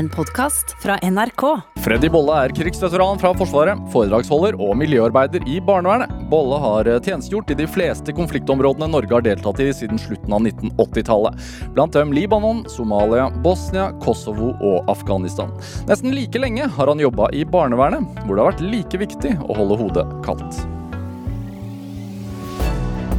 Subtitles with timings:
[0.00, 1.42] En podkast fra NRK.
[1.84, 6.14] Freddy Bolle er krigsveteran fra Forsvaret, foredragsholder og miljøarbeider i barnevernet.
[6.30, 11.36] Bolle har tjenestegjort i de fleste konfliktområdene Norge har deltatt i siden slutten av 1980-tallet.
[11.76, 15.52] Blant dem Libanon, Somalia, Bosnia, Kosovo og Afghanistan.
[15.90, 19.60] Nesten like lenge har han jobba i barnevernet, hvor det har vært like viktig å
[19.60, 20.64] holde hodet kaldt.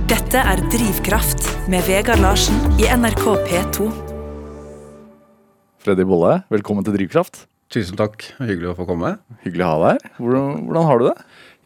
[0.10, 4.11] Dette er Drivkraft med Vegard Larsen i NRK P2.
[5.82, 7.48] Freddy Bolle, velkommen til Drivkraft.
[7.74, 8.22] Tusen takk.
[8.38, 9.16] Hyggelig å få komme.
[9.42, 10.12] Hyggelig å ha deg her.
[10.20, 11.14] Hvordan, hvordan har du det?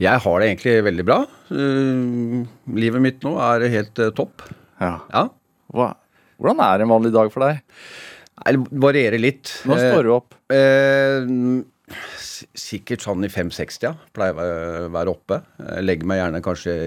[0.05, 1.17] Jeg har det egentlig veldig bra.
[1.49, 2.45] Uh,
[2.79, 4.45] livet mitt nå er helt uh, topp.
[4.79, 4.93] Ja.
[5.11, 5.25] Ja.
[5.75, 5.89] Hva,
[6.39, 7.59] hvordan er en vanlig dag for deg?
[8.39, 9.51] Det varierer litt.
[9.67, 10.39] Når står du opp?
[10.47, 11.27] Uh,
[12.55, 13.93] sikkert sånn i 5-60, ja.
[14.15, 15.41] Pleier å være oppe.
[15.83, 16.77] Legger meg gjerne kanskje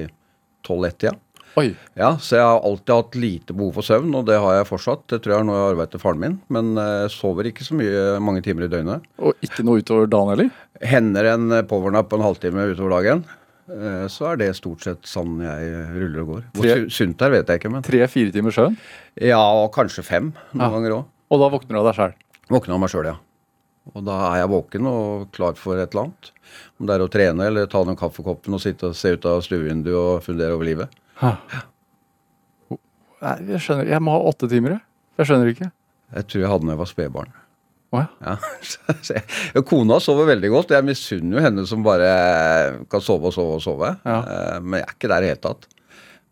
[0.64, 1.12] 12-1-tida.
[1.58, 1.72] Oi.
[1.98, 5.02] Ja, så jeg har alltid hatt lite behov for søvn, og det har jeg fortsatt.
[5.10, 6.36] Det tror jeg er noe jeg arvet til faren min.
[6.54, 9.06] Men jeg sover ikke så mye mange timer i døgnet.
[9.18, 10.50] Og ikke noe utover dagen heller?
[10.86, 13.24] Hender en powernap på en halvtime utover dagen.
[14.08, 16.44] Så er det stort sett sånn jeg ruller og går.
[16.56, 18.76] Hvor Tre- sunt det er, vet jeg ikke, men Tre-fire timer søvn?
[19.20, 20.70] Ja, og kanskje fem noen Ja.
[20.72, 21.04] ganger òg.
[21.28, 22.14] Og da våkner du av deg sjøl?
[22.48, 23.16] Våkner av meg sjøl, ja.
[23.96, 26.30] Og da er jeg våken og klar for et eller annet.
[26.80, 29.42] Om det er å trene eller ta den kaffekoppen og sitte og se ut av
[29.44, 30.88] stuevinduet og fundere over livet.
[33.18, 34.84] Nei, jeg skjønner Jeg må ha åtte timer, jeg.
[35.18, 35.70] Jeg skjønner ikke.
[36.14, 37.32] Jeg tror jeg hadde da jeg var spedbarn.
[37.96, 38.34] Oh, ja.
[39.56, 39.62] Ja.
[39.66, 40.74] Kona sover veldig godt.
[40.76, 42.10] Jeg misunner jo henne som bare
[42.92, 43.90] kan sove og sove og sove.
[44.04, 44.18] Ja.
[44.20, 45.66] Eh, Men jeg er ikke der i det hele tatt.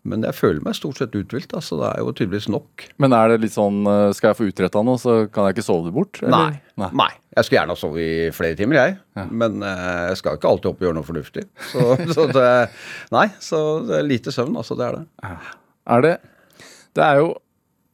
[0.06, 2.86] Men jeg føler meg stort sett uthvilt, så det er jo tydeligvis nok.
[3.02, 5.66] Men er det litt sånn eh, Skal jeg få utretta noe, så kan jeg ikke
[5.66, 6.20] sove det bort?
[6.22, 6.36] eller?
[6.56, 6.60] Nei.
[6.80, 6.90] Nei.
[7.02, 7.10] Nei.
[7.36, 8.98] Jeg skulle gjerne ha sovet i flere timer, jeg.
[9.18, 9.24] Ja.
[9.42, 11.46] Men eh, jeg skal ikke alltid opp og gjøre noe fornuftig.
[11.72, 12.46] Så, så det
[13.14, 14.78] Nei, så det er lite søvn, altså.
[14.78, 15.34] Det er det.
[15.96, 16.14] Er det
[16.96, 17.34] Det er jo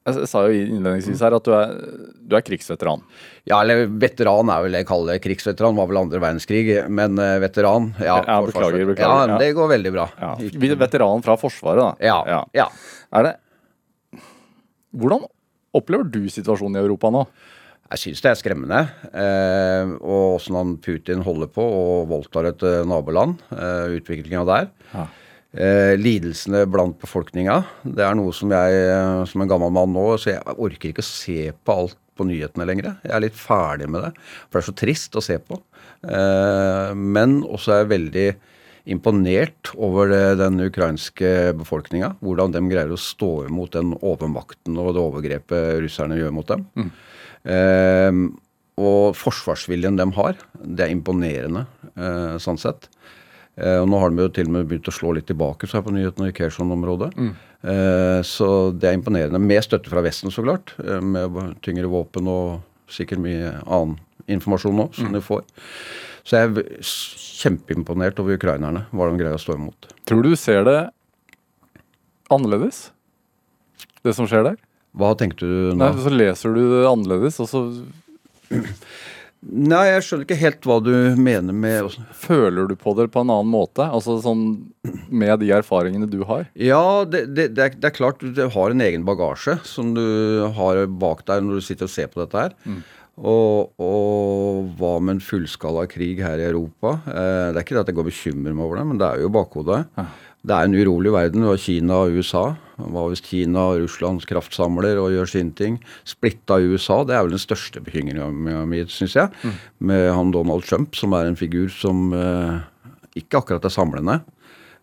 [0.03, 1.75] Jeg sa jo innledningsvis her at du er,
[2.27, 3.05] du er krigsveteran.
[3.47, 5.22] Ja, eller veteran er vel det jeg kaller det.
[5.22, 9.36] Krigsveteran var vel andre verdenskrig, men eh, veteran Ja, Ja, beklager, beklager, ja.
[9.36, 10.08] Ja, det går veldig bra.
[10.19, 10.33] Ja.
[10.83, 12.11] Veteran fra Forsvaret, da.
[12.11, 12.42] Ja.
[12.51, 12.68] ja.
[13.14, 13.36] Er det
[14.92, 15.23] Hvordan
[15.73, 17.23] opplever du situasjonen i Europa nå?
[17.92, 18.79] Jeg syns det er skremmende.
[19.13, 23.40] Eh, og åssen Putin holder på og voldtar et eh, naboland.
[23.52, 24.70] Eh, Utviklinga der.
[24.95, 25.07] Ja.
[25.52, 27.58] Eh, lidelsene blant befolkninga.
[27.85, 31.05] Det er noe som jeg, eh, som en gammel mann nå, så jeg orker ikke
[31.05, 32.96] å se på alt på nyhetene lenger.
[33.05, 34.13] Jeg er litt ferdig med det.
[34.48, 35.61] For det er så trist å se på.
[36.08, 38.27] Eh, men også er jeg veldig
[38.92, 42.17] imponert over det, den ukrainske befolkninga.
[42.24, 46.67] Hvordan de greier å stå imot den overmakten og det overgrepet russerne gjør mot dem.
[47.45, 48.13] Eh,
[48.83, 52.89] og forsvarsviljen de har, det er imponerende eh, sånn sett.
[53.62, 55.78] Eh, og nå har de jo til og med begynt å slå litt tilbake så
[55.78, 57.12] her på nyhetene i Kherson-området.
[57.17, 57.33] Mm.
[58.27, 59.39] så det er imponerende.
[59.39, 60.74] Med støtte fra Vesten, så klart.
[60.83, 65.45] Eh, med tyngre våpen og sikkert mye annen informasjon nå som de får.
[66.27, 66.90] Så jeg er
[67.42, 69.89] kjempeimponert over ukrainerne, hva de greier å stå imot.
[70.06, 70.77] Tror du du ser det
[72.33, 72.84] annerledes?
[74.02, 74.61] Det som skjer der?
[74.98, 75.80] Hva tenkte du nå?
[75.80, 77.64] Nei, så leser du det annerledes, og så
[79.42, 83.33] Nei, jeg skjønner ikke helt hva du mener med føler du på det på en
[83.35, 83.83] annen måte.
[83.83, 84.45] Altså sånn
[85.11, 86.47] med de erfaringene du har.
[86.55, 90.05] Ja, det, det, det, er, det er klart du har en egen bagasje som du
[90.55, 92.55] har bak deg når du sitter og ser på dette her.
[93.20, 96.96] Og, og hva med en fullskala krig her i Europa?
[97.12, 99.08] Eh, det er ikke det at jeg går og bekymrer meg over det, men det
[99.08, 99.84] er jo bakhodet.
[99.92, 100.30] bakhodet.
[100.42, 101.45] Det er en urolig verden.
[101.45, 102.42] Du har Kina og USA.
[102.83, 105.77] Hva hvis Kina og Russland kraftsamler og gjør sin ting?
[106.08, 108.27] Splitta USA, det er vel den største bekymringa
[108.67, 109.52] mi, syns jeg.
[109.78, 112.58] Med han Donald Trump, som er en figur som eh,
[113.22, 114.18] ikke akkurat er samlende.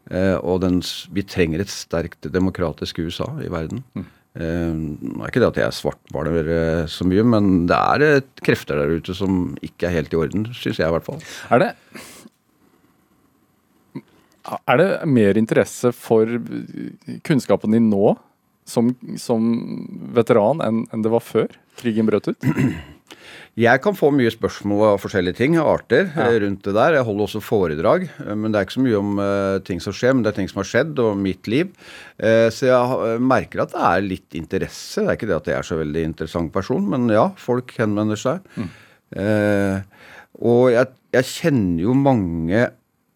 [0.07, 0.79] Eh, og den,
[1.12, 3.84] vi trenger et sterkt demokratisk USA i verden.
[4.00, 4.07] Eh,
[4.39, 8.79] nå er ikke det at jeg svartmaler eh, så mye, men det er eh, krefter
[8.79, 11.19] der ute som ikke er helt i orden, syns jeg i hvert fall.
[11.51, 11.72] Er det
[14.67, 16.25] Er det mer interesse for
[17.27, 18.16] kunnskapen din nå
[18.66, 19.44] som, som
[20.16, 21.51] veteran enn enn det var før
[21.81, 22.39] krigen brøt ut?
[23.59, 26.28] Jeg kan få mye spørsmål av forskjellige ting, arter, ja.
[26.45, 26.95] rundt det der.
[26.95, 29.95] Jeg holder også foredrag, eh, men det er ikke så mye om eh, ting som
[29.95, 31.74] skjer, men det er ting som har skjedd, og mitt liv.
[32.22, 35.04] Eh, så jeg merker at det er litt interesse.
[35.04, 38.19] Det er ikke det at jeg er så veldig interessant person, men ja, folk henvender
[38.19, 38.48] seg.
[39.18, 39.80] Eh,
[40.39, 42.68] og jeg, jeg kjenner jo mange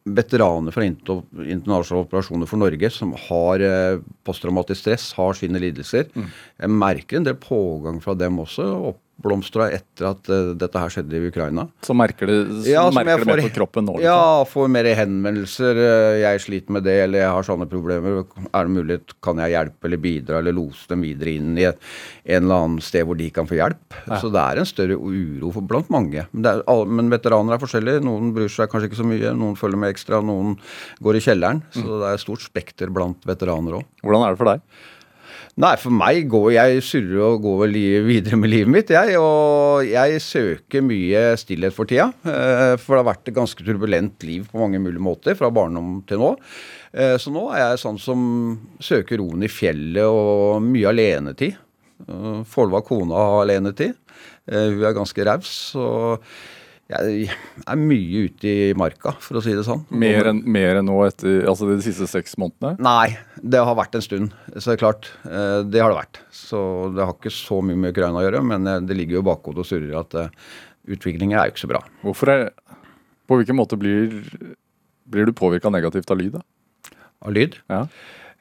[0.04, 6.10] veteraner fra inter- internasjonale operasjoner for Norge som har eh, posttraumatisk stress, har sine lidelser.
[6.12, 10.90] Jeg merker en del pågang fra dem også, opp oppblomstra etter at uh, dette her
[10.92, 11.68] skjedde i Ukraina.
[11.86, 12.34] Så merker du
[12.68, 13.94] Ja, merker det mer på kroppen nå?
[14.00, 14.08] liksom?
[14.10, 15.78] Ja, får mer henvendelser.
[15.80, 18.24] Uh, Jeg sliter med det, eller jeg har sånne problemer.
[18.52, 21.80] Er det mulig, kan jeg hjelpe eller bidra eller lose dem videre inn i et,
[22.26, 24.00] en eller annen sted hvor de kan få hjelp?
[24.20, 26.26] Så det er en større uro for, blant mange.
[26.34, 28.04] Men, det er, alle- men veteraner er forskjellige.
[28.04, 30.58] Noen bryr seg kanskje ikke så mye, noen følger med ekstra, noen
[31.04, 31.62] går i kjelleren.
[31.76, 33.88] Så det er et stort spekter blant veteraner òg.
[34.04, 34.66] Hvordan er det for deg?
[35.54, 37.74] Nei, for meg går jeg surrer og går
[38.08, 39.20] videre med livet mitt, jeg.
[39.22, 42.08] Og jeg søker mye stillhet for tida.
[42.26, 46.00] eh, For det har vært et ganske turbulent liv på mange mulige måter, fra barndom
[46.10, 46.32] til nå.
[46.92, 51.54] Eh, Så nå er jeg sånn som søker roen i fjellet og mye alenetid.
[52.10, 53.94] Eh, kona har alenetid.
[54.50, 55.76] Eh, Hun er ganske raus.
[56.94, 57.30] Jeg
[57.66, 59.84] er mye ute i marka, for å si det sånn.
[59.90, 62.78] Mer enn mer enn nå etter altså de siste seks månedene?
[62.84, 64.36] Nei, det har vært en stund.
[64.54, 66.22] Så det er klart, eh, det har det vært.
[66.36, 66.62] Så
[66.94, 69.30] det har ikke så mye med Ukraina å gjøre, men eh, det ligger jo i
[69.32, 70.34] bakhodet og surrer at eh,
[70.94, 71.84] utviklingen er jo ikke så bra.
[72.04, 72.44] Hvorfor er,
[73.28, 74.20] På hvilken måte blir,
[75.10, 76.38] blir du påvirka negativt av lyd?
[76.38, 77.00] da?
[77.24, 77.58] Av lyd.
[77.72, 77.86] Ja.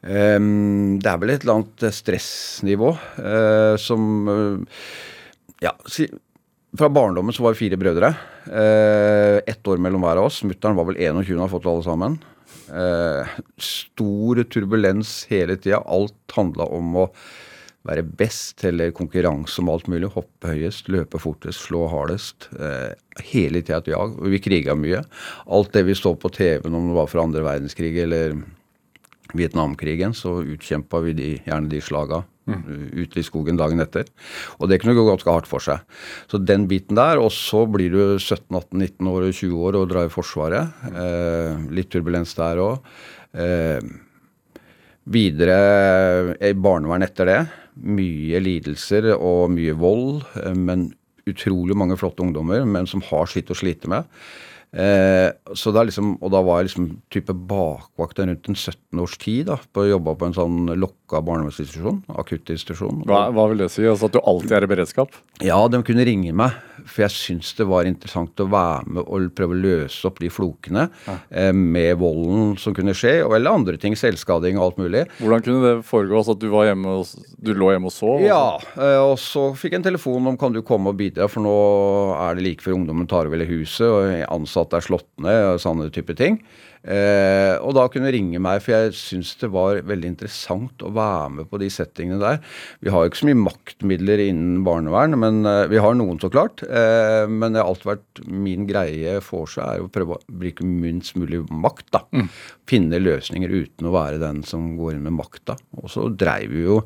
[0.02, 2.88] Um, det er vel et eller annet stressnivå
[3.22, 4.80] uh, som uh,
[5.62, 6.08] Ja, si,
[6.78, 8.14] fra barndommen så var vi fire brødre.
[8.46, 10.42] Eh, ett år mellom hver av oss.
[10.46, 12.18] Mutter'n var vel 21 og har fått alle sammen.
[12.72, 15.82] Eh, stor turbulens hele tida.
[15.84, 17.06] Alt handla om å
[17.88, 20.12] være best eller konkurranse om alt mulig.
[20.14, 22.48] Hoppe høyest, løpe fortest, slå hardest.
[22.56, 22.94] Eh,
[23.32, 24.16] hele tida et jag.
[24.32, 25.04] Vi kriga mye.
[25.46, 28.38] Alt det vi så på TV-en, om det var fra andre verdenskrig eller
[29.32, 32.70] Vietnamkrigen, så utkjempa vi de, gjerne de slaga uh,
[33.02, 34.08] ute i skogen dagen etter.
[34.58, 35.82] Og det kunne gå ganske hardt for seg.
[36.30, 40.08] Så den biten der, og så blir du 17-18-19 år og 20 år og drar
[40.08, 40.86] i Forsvaret.
[40.92, 42.94] Eh, litt turbulens der òg.
[43.32, 43.80] Eh,
[45.12, 47.40] videre i barnevern etter det.
[47.82, 50.90] Mye lidelser og mye vold, eh, men
[51.28, 54.08] utrolig mange flotte ungdommer, men som har sitt å slite med.
[54.72, 59.02] Eh, så det er liksom, Og da var jeg liksom type bakvakt rundt en 17
[59.02, 59.46] års tid.
[59.50, 62.02] da, på å jobbe på en sånn lokka barnevernsinstitusjon.
[62.08, 63.02] Akuttinstitusjon.
[63.04, 63.84] Hva, hva vil det si?
[63.84, 65.12] Altså At du alltid er i beredskap?
[65.44, 69.28] Ja, de kunne ringe meg, for jeg syntes det var interessant å være med og
[69.36, 70.86] prøve å løse opp de flokene
[71.28, 73.96] eh, med volden som kunne skje, og eller andre ting.
[73.98, 75.04] Selvskading og alt mulig.
[75.20, 76.16] Hvordan kunne det foregå?
[76.22, 78.24] Altså At du, var hjemme og, du lå hjemme og sov?
[78.24, 81.44] Ja, eh, og så fikk jeg en telefon om kan du komme og bidra, for
[81.44, 81.56] nå
[82.16, 85.62] er det like før ungdommen tar over hele huset, og ansatte er slått ned, og
[85.62, 86.38] sånne type ting.
[86.82, 90.90] Eh, og da kunne du ringe meg, for jeg syns det var veldig interessant å
[90.94, 92.40] være med på de settingene der.
[92.82, 96.30] Vi har jo ikke så mye maktmidler innen barnevern, men eh, vi har noen så
[96.32, 96.64] klart.
[96.66, 100.66] Eh, men det har alltid vært min greie for seg er å prøve å bruke
[100.66, 101.92] minst mulig makt.
[101.94, 102.04] da.
[102.68, 105.58] Finne løsninger uten å være den som går inn med makta.
[105.82, 106.82] Og så dreiv vi jo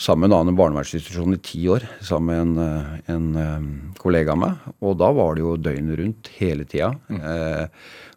[0.00, 4.32] sammen med en annen barnevernsinstitusjon i ti år, sammen med en, eh, en eh, kollega
[4.32, 4.70] av meg.
[4.80, 6.94] Og da var det jo døgnet rundt hele tida.
[7.10, 7.66] Eh,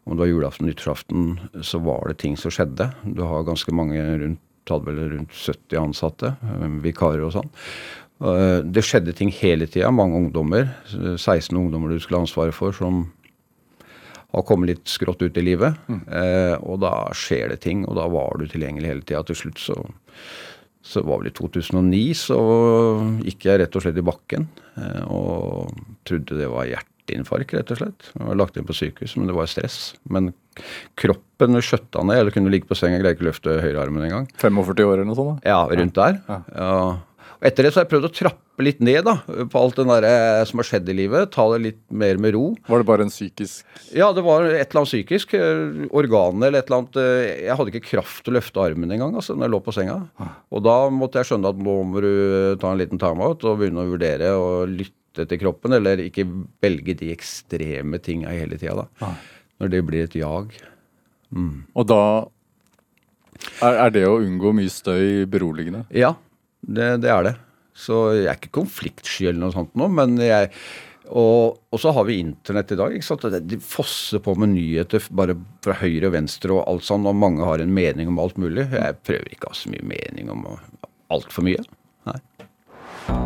[0.04, 1.28] om det var julaften, nyttårsaften,
[1.64, 2.90] så var det ting som skjedde.
[3.04, 7.50] Du har ganske mange rundt hadde vel rundt 70 ansatte, eh, vikarer og sånn.
[8.24, 9.92] Eh, Det skjedde ting hele tida.
[9.92, 10.74] Mange ungdommer,
[11.18, 13.12] 16 ungdommer du skulle ha ansvaret for, som
[14.34, 15.76] har kommet litt skrått ut i livet.
[15.90, 19.24] Eh, og da skjer det ting, og da var du tilgjengelig hele tida.
[19.24, 19.78] Til slutt så,
[20.82, 22.40] så var vel i 2009 så
[23.24, 24.48] gikk jeg rett og slett i bakken
[24.78, 26.66] eh, og trodde det var
[27.08, 28.10] hjerteinfarkt, rett og slett.
[28.18, 29.94] Jeg var lagt inn på sykehus, men det var stress.
[30.10, 30.32] Men
[31.00, 34.28] kroppen skjøtta ned, eller kunne ligge på senga, greide ikke å løfte høyrearmen engang.
[34.42, 35.42] 45 år eller noe sånt?
[35.44, 35.50] da?
[35.50, 36.22] Ja, rundt der.
[36.30, 36.40] Ja.
[37.44, 39.16] Og etter det så har jeg prøvd å trappe litt ned da,
[39.52, 41.32] på alt det der eh, som har skjedd i livet.
[41.34, 42.44] Ta det litt mer med ro.
[42.70, 43.66] Var det bare en psykisk
[43.98, 45.34] Ja, det var et eller annet psykisk.
[45.36, 48.94] eh, Organet eller et eller annet eh, Jeg hadde ikke kraft til å løfte armen
[48.96, 49.98] engang altså, når jeg lå på senga.
[50.54, 52.14] Og da måtte jeg skjønne at nå må du
[52.62, 56.26] ta en liten timeout og begynne å vurdere og lytte til kroppen, eller ikke
[56.64, 59.12] velge de ekstreme tinga hele tida, da.
[59.62, 60.54] Når det blir et jag.
[61.74, 62.00] Og da
[63.64, 65.86] er, er det å unngå mye støy beroligende?
[65.96, 66.14] Ja,
[66.62, 67.36] det, det er det.
[67.74, 70.52] Så jeg er ikke konfliktsky eller noe sånt nå, men jeg
[71.14, 72.94] og, og så har vi internett i dag.
[72.96, 73.26] ikke sant?
[73.34, 77.18] Det- De fosser på med nyheter bare fra høyre og venstre og alt sånn, og
[77.20, 78.70] mange har en mening om alt mulig.
[78.72, 80.46] Jeg prøver ikke å ha så mye mening om
[81.14, 81.60] altfor mye.
[82.08, 82.16] Nei.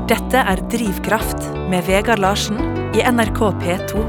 [0.07, 2.57] Dette er Drivkraft med Vegard Larsen
[2.98, 4.00] i NRK P2.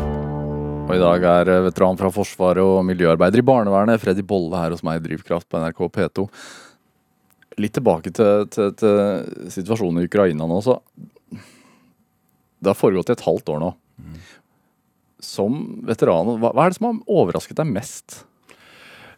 [0.89, 4.73] Og i dag er eh, veteran fra Forsvaret og miljøarbeider i barnevernet, Freddy Bolle her
[4.73, 6.25] hos meg i Drivkraft på NRK P2.
[7.61, 10.79] Litt tilbake til, til, til situasjonen i Ukraina nå, så
[11.29, 13.73] Det har foregått i et halvt år nå.
[15.21, 18.23] Som veteran, hva, hva er det som har overrasket deg mest?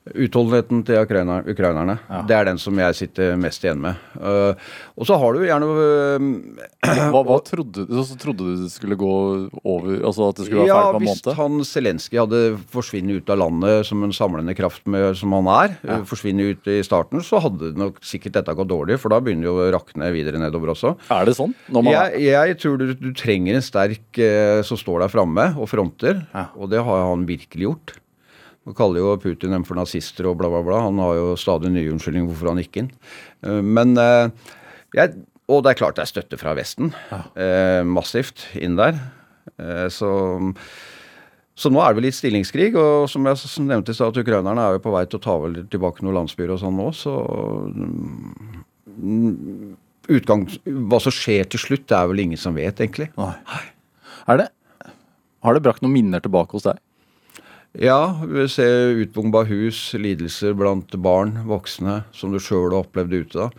[0.00, 1.98] Utholdenheten til ukrainer, ukrainerne.
[2.26, 3.98] Det er den som jeg sitter mest igjen med.
[4.16, 4.56] Uh,
[4.96, 6.24] og så har du gjerne uh,
[7.12, 9.12] hva, hva, trodde, så trodde du det skulle gå
[9.60, 10.00] over?
[10.00, 11.28] Altså at det skulle være ja, ferdig på en måned?
[11.28, 12.42] Hvis han Zelenskyj hadde
[12.72, 16.00] forsvunnet ut av landet som en samlende kraft med, som han er, ja.
[16.08, 19.56] forsvinner ut i starten, så hadde nok sikkert dette gått dårlig, for da begynner jo
[19.60, 20.96] å rakne videre nedover også.
[21.12, 21.52] Er det sånn?
[21.92, 26.24] Jeg, jeg, tror du, du, trenger en sterk uh, som står der framme og fronter,
[26.32, 26.48] ja.
[26.56, 28.00] og det har han virkelig gjort.
[28.68, 30.82] Man kaller jo Putin dem for nazister og bla, bla, bla.
[30.84, 32.90] Han har jo stadig nye unnskyldninger hvorfor han gikk inn.
[33.46, 34.52] Eh, men eh,
[34.96, 35.16] jeg,
[35.50, 36.92] Og det er klart det er støtte fra Vesten.
[37.10, 37.24] Ja.
[37.40, 39.00] Eh, massivt inn der.
[39.90, 40.08] Så,
[41.58, 42.68] så nå er det vel litt stillingskrig.
[42.78, 45.34] Og som jeg nevnte i stad, at ukrainerne er jo på vei til å ta
[45.42, 46.86] vel tilbake noen landsbyer og sånn nå.
[46.96, 47.16] Så
[48.92, 49.74] mm,
[50.20, 50.46] utgang,
[50.92, 53.10] Hva som skjer til slutt, det er vel ingen som vet, egentlig.
[53.18, 53.34] Nei.
[54.30, 54.48] Er det?
[55.40, 56.78] Har det brakt noen minner tilbake hos deg?
[57.78, 63.44] Ja, vi ser utbomba hus, lidelser blant barn, voksne, som du sjøl har opplevd ute.
[63.46, 63.50] da.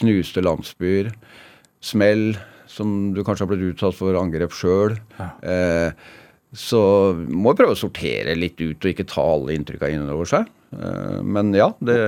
[0.00, 1.10] Knuste landsbyer.
[1.84, 4.96] Smell, som du kanskje har blitt utsatt for angrep sjøl.
[5.18, 5.28] Ja.
[5.44, 6.14] Eh,
[6.56, 6.80] så
[7.28, 10.48] må prøve å sortere litt ut og ikke ta alle inntrykka innover seg.
[10.72, 11.98] Eh, men ja, det,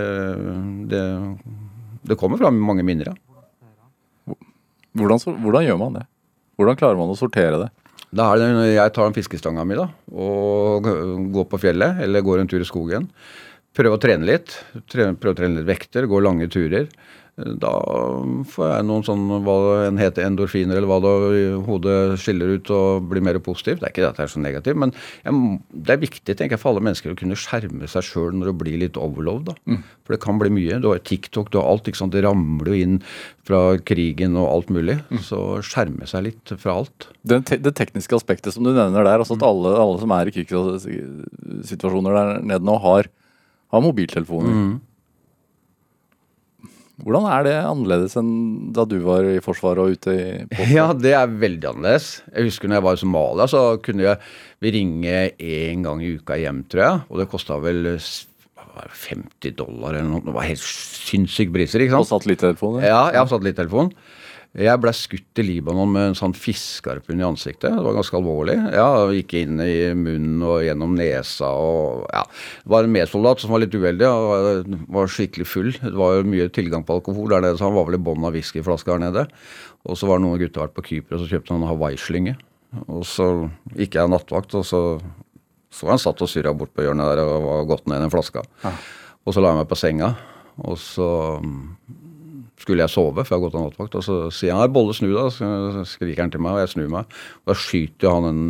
[0.88, 1.02] det,
[2.08, 4.36] det kommer fram mange minner, ja.
[4.96, 6.06] Hvordan, hvordan gjør man det?
[6.58, 7.68] Hvordan klarer man å sortere det?
[8.10, 10.88] Da er det når jeg tar den fiskestanga mi da, og
[11.34, 13.06] går på fjellet eller går en tur i skogen.
[13.76, 14.56] Prøver å trene litt.
[14.90, 16.88] Prøver å trene litt vekter, går lange turer.
[17.36, 17.72] Da
[18.52, 19.56] får jeg noen sånn hva
[19.86, 23.80] en heter endorfiner, eller hva det hodet skiller ut og blir mer positivt.
[23.80, 24.92] Det er ikke det at det er så negativt, men
[25.24, 28.50] jeg, det er viktig tenker jeg, for alle mennesker å kunne skjerme seg sjøl når
[28.50, 29.52] det blir litt overload.
[29.70, 29.80] Mm.
[30.04, 30.80] For det kan bli mye.
[30.82, 31.88] Du har TikTok, du har alt.
[31.88, 32.16] ikke sant?
[32.16, 32.98] Det ramler jo inn
[33.46, 34.98] fra krigen og alt mulig.
[35.08, 35.22] Mm.
[35.24, 37.08] Så skjerme seg litt fra alt.
[37.22, 39.48] Det, te det, tekniske aspektet som du nevner der, altså at mm.
[39.48, 43.10] alle, alle som er i krigssituasjoner der nede nå, har,
[43.72, 44.56] har mobiltelefoner.
[44.56, 44.78] Mm.
[47.04, 48.32] Hvordan er det annerledes enn
[48.76, 50.72] da du var i Forsvaret og ute i Posten?
[50.76, 52.08] Ja, det er veldig annerledes.
[52.34, 54.20] Jeg husker når jeg var i Somalia, så kunne jeg,
[54.60, 57.04] vi ringe én gang i uka hjem, tror jeg.
[57.08, 60.24] Og det kosta vel 50 dollar eller noe.
[60.24, 61.84] Det var helt sinnssyke priser.
[61.84, 62.08] ikke sant?
[62.08, 62.80] På satellittelefon?
[62.84, 63.92] Ja, jeg har satellittelefon.
[64.58, 67.70] Jeg ble skutt i Libanon med en sånn fiskeharpun i ansiktet.
[67.70, 68.56] Det var ganske alvorlig.
[68.74, 72.24] Ja, Gikk inn i munnen og gjennom nesa og ja.
[72.64, 74.08] Det var en medsoldat som var litt uheldig.
[74.10, 75.70] og Var skikkelig full.
[75.78, 78.26] Det var jo mye tilgang på alkohol der nede, så han var vel i bånn
[78.26, 79.28] av whiskyflaska her nede.
[79.86, 82.34] Og så var det noen gutter vært på Kypros og kjøpte en Hawaii-slynge.
[82.90, 83.28] Og så
[83.78, 84.82] gikk jeg nattevakt, og så
[85.70, 88.10] så han satt og surra bort på hjørnet der og var gått ned i den
[88.10, 88.42] flaska.
[88.64, 88.72] Ja.
[89.22, 90.08] Og så la jeg meg på senga,
[90.66, 91.06] og så
[92.60, 93.96] skulle jeg sove, for jeg har gått av nattvakt.
[93.98, 96.90] Og så sier han 'bolle, snu deg', så skriker han til meg, og jeg snur
[96.92, 97.16] meg.
[97.42, 98.42] Og da skyter han en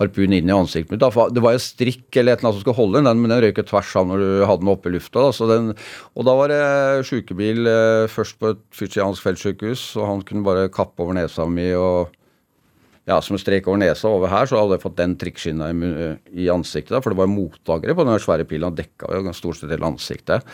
[0.00, 1.02] harpun inn i ansiktet mitt.
[1.02, 3.60] Det var en strikk eller et eller annet som skulle holde den, men den røyk
[3.68, 5.28] tvers av når du hadde den oppe i lufta.
[5.28, 5.50] Da.
[5.52, 5.74] Den,
[6.16, 10.72] og da var det sjukebil eh, først på et fysiansk feltsykehus, og han kunne bare
[10.72, 12.12] kappe over nesa mi og
[13.08, 15.90] ja, som en strek over nesa over her, så hadde jeg fått den trikkskinna i,
[16.44, 16.94] i, ansiktet.
[16.94, 18.68] Da, for det var mottakere på den svære pilen.
[18.70, 20.46] Han dekka jo stort sett hele ansiktet.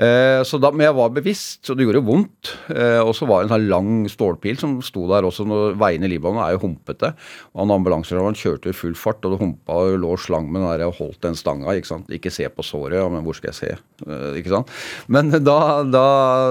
[0.00, 2.52] Eh, da, men jeg var bevisst, og det gjorde vondt.
[2.72, 6.08] Eh, og så var det en sånn lang stålpil som sto der også når veiene
[6.08, 7.12] i Libanon er jo humpete.
[7.52, 10.70] Og han ambulansesjåføren kjørte i full fart, og det humpa og lå slang med den
[10.70, 11.76] der og holdt den stanga.
[11.76, 12.08] Ikke sant?
[12.12, 13.74] Ikke se på såret, ja, men hvor skal jeg se?
[14.06, 14.72] Eh, ikke sant?
[15.12, 16.06] Men da, da,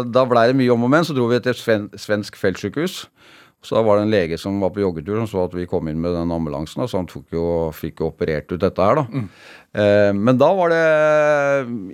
[0.05, 1.07] da blei det mye om og men.
[1.07, 3.05] Så dro vi til et svensk feltsykehus.
[3.61, 5.85] Så da var det en lege som var på joggetur som så at vi kom
[5.89, 6.81] inn med den ambulansen.
[6.89, 7.43] Så han jo,
[7.77, 9.05] fikk jo operert ut dette her, da.
[9.05, 9.27] Mm.
[9.71, 10.85] Eh, men da var det,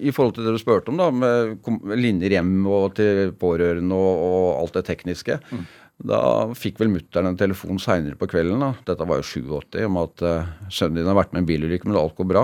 [0.02, 4.24] i forhold til det du spurte om, da, med linjer hjem og til pårørende og,
[4.30, 5.38] og alt det tekniske.
[5.52, 5.68] Mm.
[6.08, 6.22] Da
[6.58, 8.74] fikk vel mutter'n en telefon seinere på kvelden, da.
[8.86, 11.90] dette var jo 87, om at uh, sønnen din har vært med i en bilulykke,
[11.90, 12.44] men alt går bra.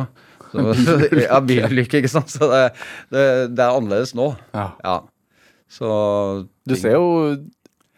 [0.50, 0.96] Så,
[1.28, 2.34] ja, bilulykke, ikke sant.
[2.34, 2.64] Så det,
[3.14, 4.32] det, det er annerledes nå.
[4.58, 4.72] Ja.
[4.82, 4.96] ja.
[5.70, 5.92] Så
[6.66, 7.06] Du ser jo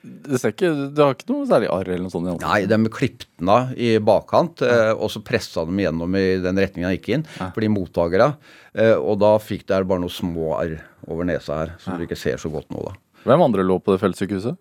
[0.05, 2.43] det, ikke, det har ikke noe særlig arr eller noe sånt?
[2.43, 6.61] Nei, de klippet den av i bakkant, eh, og så pressa de gjennom i den
[6.61, 7.49] retningen han gikk inn, ja.
[7.55, 8.29] for de mottakerne.
[8.73, 10.77] Eh, og da fikk det bare noen små arr
[11.09, 11.99] over nesa her, som ja.
[11.99, 12.95] du ikke ser så godt nå, da.
[13.25, 14.59] Hvem andre lå på det feltsykehuset?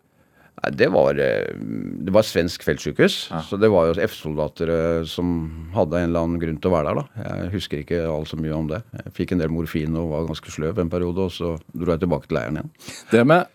[0.63, 1.51] Nei, det var, eh,
[2.07, 3.17] det var svensk feltsykehus.
[3.33, 3.41] Ja.
[3.43, 5.35] Så det var jo F-soldater eh, som
[5.75, 7.01] hadde en eller annen grunn til å være der.
[7.03, 7.25] da.
[7.27, 8.81] Jeg husker ikke all så mye om det.
[9.01, 12.05] Jeg fikk en del morfin og var ganske sløv en periode, og så dro jeg
[12.05, 12.73] tilbake til leiren igjen.
[13.11, 13.51] Det med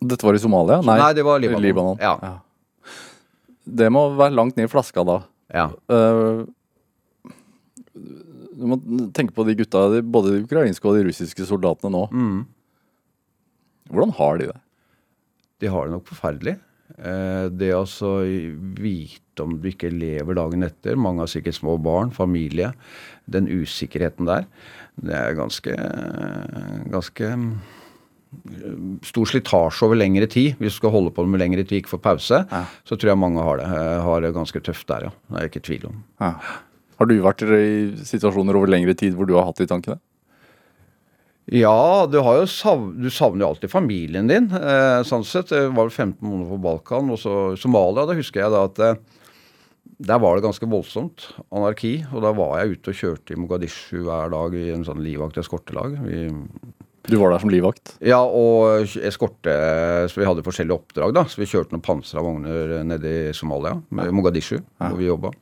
[0.00, 0.82] dette var i Somalia?
[0.84, 1.64] Nei, Nei det var Libanon.
[1.64, 1.98] Libanon.
[2.02, 2.14] Ja.
[2.22, 2.92] ja.
[3.68, 5.18] Det må være langt ned i flaska da.
[5.54, 5.66] Ja.
[5.90, 6.46] Uh,
[8.58, 8.78] du må
[9.14, 12.06] tenke på de gutta, både de ukrainske og de russiske soldatene nå.
[12.10, 12.40] Mm.
[13.92, 14.58] Hvordan har de det?
[15.62, 16.56] De har det nok forferdelig.
[16.96, 17.84] Eh, det å
[18.80, 22.72] vite om du ikke lever dagen etter, mange har sikkert små barn, familie,
[23.30, 24.48] den usikkerheten der,
[24.98, 25.74] det er ganske,
[26.90, 27.30] ganske
[29.08, 30.56] stor slitasje over lengre tid.
[30.60, 32.64] Hvis du skal holde på med lengre tid, ikke få pause, Ja.
[32.84, 33.64] så tror jeg mange har det.
[33.66, 35.10] eh, Har det ganske tøft der, ja.
[35.30, 36.04] Det er jeg ikke i tvil om.
[36.20, 36.32] Ja.
[36.98, 39.98] Har du vært i situasjoner over lengre tid hvor du har hatt de tankene?
[41.50, 44.50] Ja, du, har jo sav du savner jo alltid familien din.
[44.52, 45.48] Eh, sånn sett.
[45.54, 47.08] Jeg var vel 15 måneder på Balkan.
[47.14, 48.98] Og så Somalia, da husker jeg da at eh,
[49.98, 51.94] der var det ganske voldsomt anarki.
[52.12, 55.96] Og da var jeg ute og kjørte i Mogadishu hver dag i en sånn livvakt-eskortelag.
[56.04, 56.26] Vi
[57.08, 57.94] Du var der som livvakt?
[58.04, 59.52] Ja, og eskorte
[60.12, 61.24] Så vi hadde forskjellige oppdrag, da.
[61.24, 65.32] Så vi kjørte noen pansra vogner nede i Somalia, Mogadishu, hvor vi jobba.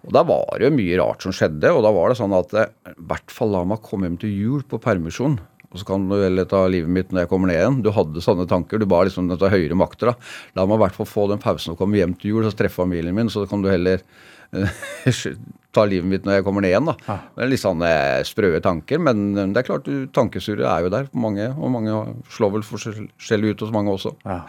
[0.00, 2.54] Og da var det jo mye rart som skjedde, og da var det sånn at
[2.56, 5.36] eh, i hvert fall la meg komme hjem til jul på permisjon.
[5.70, 7.78] Og så kan du heller ta livet mitt når jeg kommer ned igjen.
[7.84, 8.80] Du hadde sånne tanker.
[8.80, 10.30] Du ba liksom dette høyere makter, da.
[10.58, 12.80] La meg i hvert fall få den pausen og komme hjem til jul og treffe
[12.80, 14.02] familien min, så kan du heller
[15.74, 17.18] ta livet mitt når jeg kommer ned igjen, da.
[17.36, 17.84] Det er litt sånn
[18.26, 21.98] sprø tanker, men eh, det er klart, tankesurret er jo der på mange, og mange
[22.34, 24.14] slår vel forskjellig ut hos mange også.
[24.26, 24.40] Ja.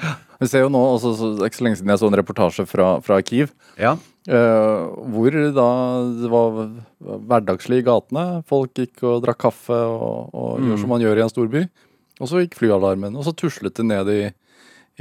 [0.42, 2.66] Vi ser jo nå, også, så, er ikke så lenge siden jeg så en reportasje
[2.70, 3.98] fra, fra Kiev, Ja.
[4.30, 5.70] Uh, hvor da
[6.14, 6.58] det var
[7.02, 8.26] hverdagslig i gatene.
[8.46, 11.64] Folk gikk og drakk kaffe og, og gjør som man gjør i en storby.
[12.22, 14.20] Og så gikk flyalarmen, og så tuslet det ned i,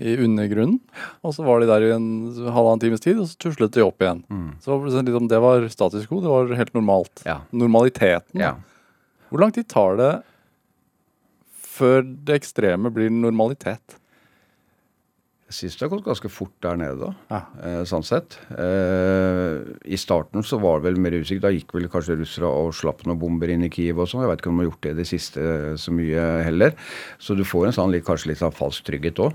[0.01, 0.79] i undergrunnen.
[1.23, 2.09] Og så var de der i en
[2.49, 4.25] halvannen times tid, og så tuslet de opp igjen.
[4.65, 7.23] Så det sånn liksom, det var status quo, det var helt normalt.
[7.29, 7.41] Ja.
[7.53, 8.41] Normaliteten.
[8.41, 8.57] ja.
[9.31, 10.13] Hvor lang tid tar det
[11.71, 14.00] før det ekstreme blir normalitet?
[15.51, 17.09] Jeg syns det har gått ganske fort der nede, da.
[17.33, 17.41] Ja.
[17.67, 18.37] Eh, sånn sett.
[18.55, 19.57] Eh,
[19.91, 21.43] I starten så var det vel mer usikkert.
[21.43, 24.23] Da gikk vel kanskje russere og slapp noen bomber inn i Kiev og sånn.
[24.23, 25.49] Jeg vet ikke om de har gjort det i det siste
[25.83, 26.79] så mye heller.
[27.19, 29.35] Så du får en sånn kanskje litt sånn falsk trygghet òg.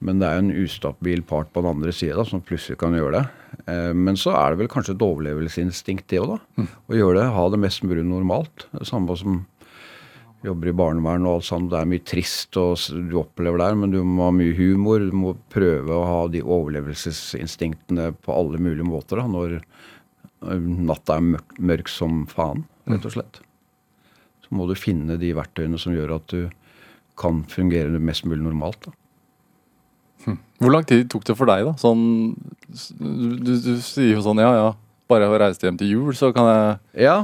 [0.00, 3.20] Men det er jo en ustabil part på den andre sida som plutselig kan gjøre
[3.20, 3.24] det.
[3.66, 6.68] Eh, men så er det vel kanskje et overlevelsesinstinkt det òg, da.
[6.88, 8.64] Å gjøre det, ha det mest mulig normalt.
[8.72, 9.42] Det samme som
[10.46, 11.70] jobber i barnevern og alt sånt.
[11.72, 12.80] Det er mye trist og
[13.10, 15.02] du opplever der, men du må ha mye humor.
[15.04, 19.60] Du må prøve å ha de overlevelsesinstinktene på alle mulige måter da, når
[20.40, 23.42] natta er mørk, mørk som faen, rett og slett.
[24.46, 26.48] Så må du finne de verktøyene som gjør at du
[27.20, 28.88] kan fungere mest mulig normalt.
[28.88, 28.96] da.
[30.60, 31.74] Hvor lang tid tok det for deg, da?
[31.80, 32.32] Sånn,
[32.68, 34.70] du, du, du sier jo sånn ja, ja,
[35.10, 37.16] bare jeg reist hjem til jul, så kan jeg, Ja,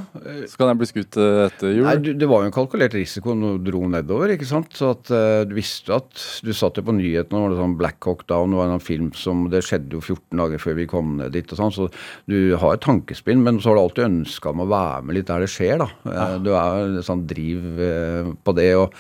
[0.51, 1.87] så kan jeg bli skutt eh, etter jul.
[1.87, 4.35] Nei, Det var jo en kalkulert risiko når du dro nedover.
[4.35, 4.75] ikke sant?
[4.77, 8.03] Så at eh, Du visste at Du satt jo på nyhetene, var det sånn Black
[8.11, 11.15] Hawk Down det var en film som Det skjedde jo 14 dager før vi kom
[11.23, 11.51] ned dit.
[11.55, 11.89] og sånn, Så
[12.27, 15.31] du har et tankespinn, men så har du alltid ønska om å være med litt
[15.31, 15.79] der det skjer.
[15.79, 15.89] da.
[16.11, 16.27] Ja.
[16.43, 18.71] Du er sånn driv eh, på det.
[18.77, 18.93] og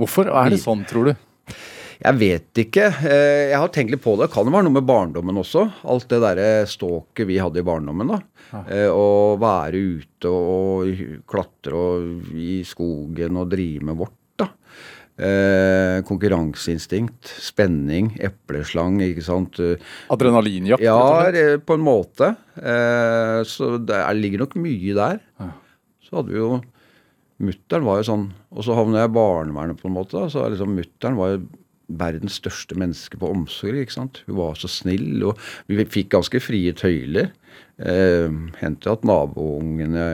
[0.00, 1.14] Hvorfor er det sånn, tror du?
[2.02, 2.86] Jeg vet ikke.
[3.06, 4.30] Eh, Jeg har tenkt litt på det.
[4.32, 5.66] Kan det være noe med barndommen også?
[5.84, 8.08] Alt det derre ståket vi hadde i barndommen.
[8.08, 8.20] da.
[8.52, 8.88] Ja.
[8.92, 14.12] Å være ute og klatre og i skogen og drive med vårt.
[14.36, 14.48] da.
[15.22, 19.58] Eh, konkurranseinstinkt, spenning, epleslang, ikke sant.
[19.60, 19.76] Eh,
[20.10, 20.82] Adrenalinjakt?
[20.82, 22.34] Ja, eh, på en måte.
[22.56, 25.20] Eh, Så det er- ligger nok mye der.
[26.02, 26.62] Så hadde vi jo
[27.42, 30.12] Mutter'n var jo sånn Og så havna jeg i barnevernet, på en måte.
[30.12, 31.48] da, Så liksom Mutter'n var jo
[31.88, 33.80] verdens største menneske på omsorg.
[33.82, 34.22] ikke sant?
[34.26, 37.32] Hun var så snill, og vi fikk ganske frie tøyler.
[37.82, 38.28] Eh,
[38.60, 40.04] Hendte at naboungene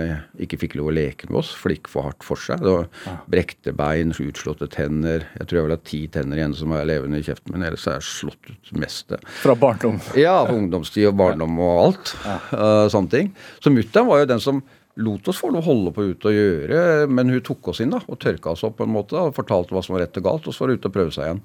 [0.41, 2.63] ikke fikk lov å leke med oss, for det gikk for hardt for seg.
[2.65, 5.27] Det var Brekte bein, utslåtte tenner.
[5.39, 7.87] Jeg tror jeg vil ha ti tenner igjen som er levende i kjeften min, ellers
[7.91, 9.21] er jeg slått ut meste.
[9.43, 10.01] Fra barndom.
[10.19, 12.15] Ja, ungdomstid og barndom og alt.
[12.27, 13.33] eh, sånne ting.
[13.63, 14.63] Så mutter'n var jo den som
[14.99, 17.95] lot oss få noe å holde på ute og gjøre, men hun tok oss inn
[17.95, 20.19] da, og tørka oss opp på en måte da, og fortalte hva som var rett
[20.21, 21.43] og galt, og så var det ute og prøve seg igjen.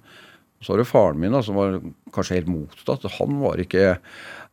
[0.63, 1.79] Så var det faren min da, som var
[2.15, 3.05] kanskje helt motsatt.
[3.19, 3.97] Han var ikke,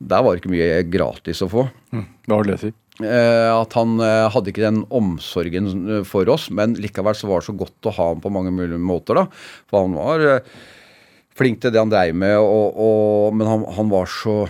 [0.00, 1.68] Der var det ikke mye gratis å få.
[1.92, 2.72] Hva vil det si?
[3.00, 7.40] Eh, at han eh, hadde ikke den omsorgen eh, for oss, men likevel så var
[7.40, 9.16] det så godt å ha ham på mange mulige måter.
[9.16, 9.26] da,
[9.70, 10.42] For han var
[11.38, 14.42] flink til det han dreiv med, og, og, men han, han var så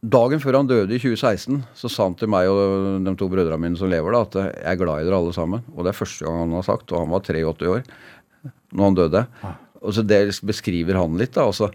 [0.00, 3.60] Dagen før han døde i 2016, så sa han til meg og de to brødrene
[3.60, 5.64] mine som lever, da, at jeg er glad i dere alle sammen.
[5.74, 7.82] Og det er første gang han har sagt, og han var 83 år
[8.72, 9.22] når han døde.
[9.80, 11.34] Og så Det beskriver han litt.
[11.36, 11.68] da, altså,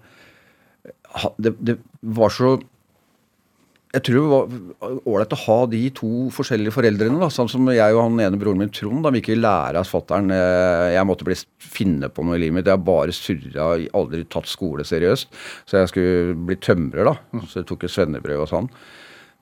[1.38, 2.55] det, det var så
[3.95, 7.19] jeg tror det var ålreit å ha de to forskjellige foreldrene.
[7.21, 9.05] da, Sånn som jeg og han ene broren min Trond.
[9.05, 10.34] da Vi ikke lære av fatter'n
[10.91, 12.67] Jeg måtte bli finne på noe i livet mitt.
[12.67, 15.31] Jeg har bare surra, aldri tatt skole seriøst.
[15.65, 17.15] Så jeg skulle bli tømrer, da.
[17.47, 18.69] Så jeg tok et svennebrød og sånn.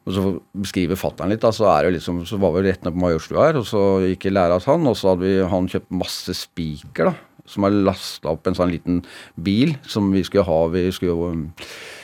[0.03, 0.23] Og så
[0.59, 3.45] beskriver fatter'n litt, da, så er det liksom, så var vi rett ned på Majorstua
[3.47, 6.35] her, og så gikk jeg lære av han, og så hadde vi, han kjøpt masse
[6.35, 7.13] spiker, da.
[7.47, 8.99] som har lasta opp en sånn liten
[9.39, 10.59] bil som vi skulle ha.
[10.75, 11.29] Vi skulle jo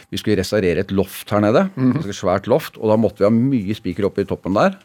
[0.09, 1.67] vi skulle restaurere et loft her nede.
[1.75, 2.01] Mhm.
[2.01, 2.77] Et svært loft.
[2.81, 4.77] Og da måtte vi ha mye spiker oppe i toppen der.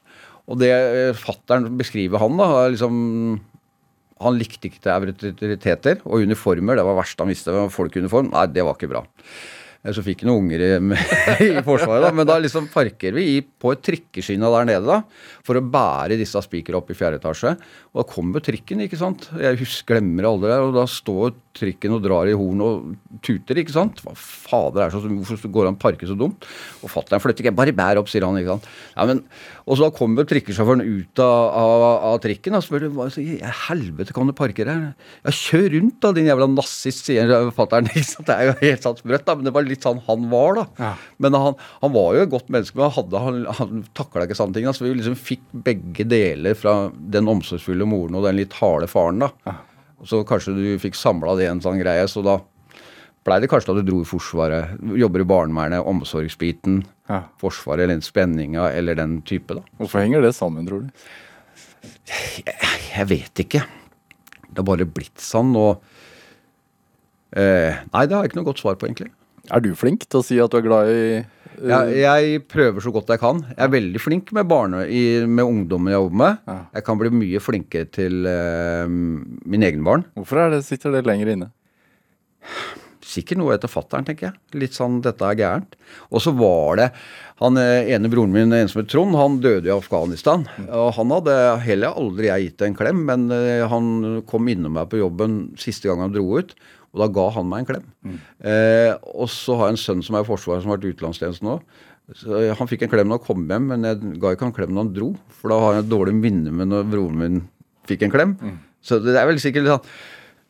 [0.45, 3.41] Og det eh, fattern beskriver han, da, liksom
[4.25, 6.79] Han likte ikke autoriteter og uniformer.
[6.79, 7.53] Det var verst han visste.
[7.75, 9.03] Folkeuniform, nei, det var ikke bra.
[9.85, 10.71] Eh, Så fikk jeg noen unger i,
[11.47, 12.11] i Forsvaret, da.
[12.17, 15.03] Men da liksom parker vi i, på et trikkeskinne der nede, da.
[15.45, 17.55] For å bære disse spikerne opp i fjerde etasje.
[17.93, 19.29] Og da kommer trikken, ikke sant.
[19.39, 20.61] Jeg husker, glemmer aldri det.
[20.65, 24.01] Og da står trikken og drar i horn og tuter, ikke sant.
[24.03, 25.21] Hva fader er det sånn?
[25.23, 26.49] Hvorfor går han parker så dumt?
[26.83, 27.55] Og fatter'n flytter ikke.
[27.61, 28.67] Bare bær opp, sier han, ikke sant.
[28.97, 29.21] Ja, men,
[29.65, 34.13] og så da kommer trikkesjåføren ut av, av, av trikken og spør hva i helvete
[34.13, 35.11] kan du parkere her?
[35.25, 37.89] Ja, kjør rundt da, din jævla nazist, sier fatter'n.
[38.29, 39.37] Det er jo helt sant sprøtt, da.
[39.39, 40.67] Men det var litt sånn han var, da.
[40.85, 40.93] Ja.
[41.25, 44.59] Men han, han var jo et godt menneske, men hadde, han, han takla ikke sånne
[44.59, 44.69] ting.
[44.69, 44.77] Da.
[44.77, 49.25] Så vi liksom fikk begge deler fra den omsorgsfulle moren og den litt harde faren.
[49.25, 49.33] da.
[49.49, 49.61] Ja.
[50.05, 52.43] så kanskje du fikk samla det i en sånn greie, så da
[53.25, 57.21] blei det kanskje da du dro i Forsvaret, jobber i barnevernet, omsorgsbiten, Ja.
[57.41, 59.65] Forsvaret eller den spenninga eller den type, da.
[59.81, 61.09] Hvorfor henger det sammen, tror du?
[62.95, 63.65] Jeg vet ikke.
[64.49, 65.83] Det har bare blitt sånn, og
[67.37, 69.11] eh, Nei, det har jeg ikke noe godt svar på, egentlig.
[69.53, 71.67] Er du flink til å si at du er glad i uh...
[71.69, 73.43] Jeg, jeg prøver så godt jeg kan.
[73.51, 76.41] Jeg er veldig flink med barne, i, med ungdommen jeg jobber med.
[76.49, 76.57] Ja.
[76.79, 80.07] Jeg kan bli mye flinkere til uh, min egen barn.
[80.17, 81.51] Hvorfor det, sitter det lenger inne?
[83.15, 84.61] Sikkert noe etter fattern, tenker jeg.
[84.61, 85.79] Litt sånn 'dette er gærent'.
[86.11, 86.89] Og så var det
[87.43, 90.47] han eh, ene broren min, en som het Trond, han døde i Afghanistan.
[90.69, 94.91] Og han hadde heller aldri jeg gitt en klem, men eh, han kom innom meg
[94.93, 96.55] på jobben siste gang han dro ut.
[96.95, 97.89] Og da ga han meg en klem.
[98.47, 100.95] Eh, og så har jeg en sønn som er i Forsvaret, som har vært i
[100.95, 101.57] utenlandstjenesten nå.
[102.15, 104.55] Så eh, han fikk en klem da han kom hjem, men jeg ga ikke han
[104.55, 105.09] klem når han dro.
[105.41, 107.43] For da har jeg et dårlig minne med når broren min
[107.91, 108.37] fikk en klem.
[108.85, 109.91] Så det er vel sikkert litt sånn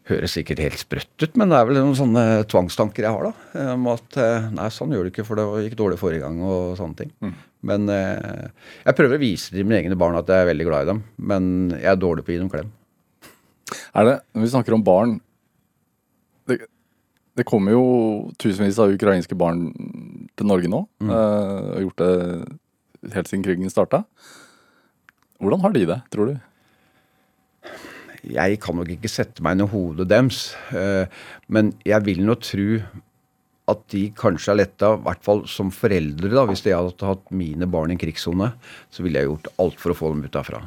[0.04, 3.64] Høres sikkert helt sprøtt ut, men det er vel noen sånne tvangstanker jeg har, da.
[3.72, 6.74] Om at eh, nei, sånn gjør du ikke, for det gikk dårlig forrige gang, og
[6.76, 7.12] sånne ting.
[7.64, 8.50] Men eh,
[8.84, 11.00] jeg prøver å vise til mine egne barn at jeg er veldig glad i dem,
[11.32, 11.46] men
[11.78, 12.72] jeg er dårlig på å gi dem klem.
[13.96, 15.14] Er det, Når vi snakker om barn
[16.44, 16.58] Det,
[17.38, 17.84] det kommer jo
[18.38, 19.70] tusenvis av ukrainske barn
[20.36, 20.84] til Norge nå.
[21.00, 21.10] Mm.
[21.10, 24.04] eh, og har gjort det helt siden krigen starta.
[25.40, 26.36] Hvordan har de det, tror du?
[28.30, 31.04] Jeg kan nok ikke sette meg inn i hodet deres, eh,
[31.52, 32.68] men jeg vil nå tro
[33.70, 36.28] at de kanskje er letta, i hvert fall som foreldre.
[36.34, 38.52] da, Hvis jeg hadde hatt mine barn i en krigssone,
[38.92, 40.60] så ville jeg gjort alt for å få dem ut derfra.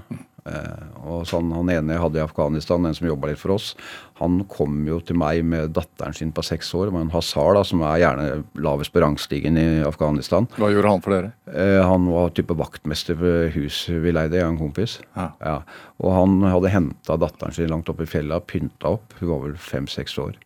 [0.48, 3.74] Eh, og sånn, Han ene jeg hadde i Afghanistan, den som jobba litt for oss,
[4.22, 7.64] han kom jo til meg med datteren sin på seks år, med en hasar, da,
[7.68, 10.48] som er gjerne lavest på rangstigen i Afghanistan.
[10.58, 11.34] Hva gjorde han for dere?
[11.52, 15.00] Eh, han var type vaktmester ved huset vi leide, jeg og en kompis.
[15.18, 15.58] Ja.
[16.00, 19.18] Og han hadde henta datteren sin langt oppe i fjellet, pynta opp.
[19.20, 20.38] Hun var vel fem-seks år.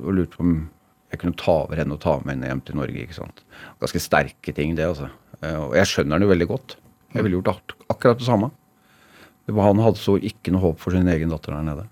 [0.00, 0.56] Og lurte på om
[1.12, 3.04] jeg kunne ta over henne og ta med henne hjem til Norge.
[3.04, 3.44] ikke sant?
[3.82, 5.10] Ganske sterke ting, det, altså.
[5.42, 6.76] Eh, Og jeg skjønner den jo veldig godt.
[7.14, 8.50] Jeg ville gjort ak akkurat det samme.
[9.52, 11.86] Han hadde så ikke noe håp for sin egen datter der nede.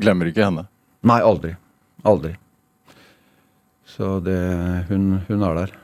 [0.00, 0.66] Glemmer ikke henne.
[1.06, 1.54] Nei, aldri.
[2.06, 2.34] Aldri.
[3.86, 4.38] Så det
[4.88, 5.74] Hun, hun er der.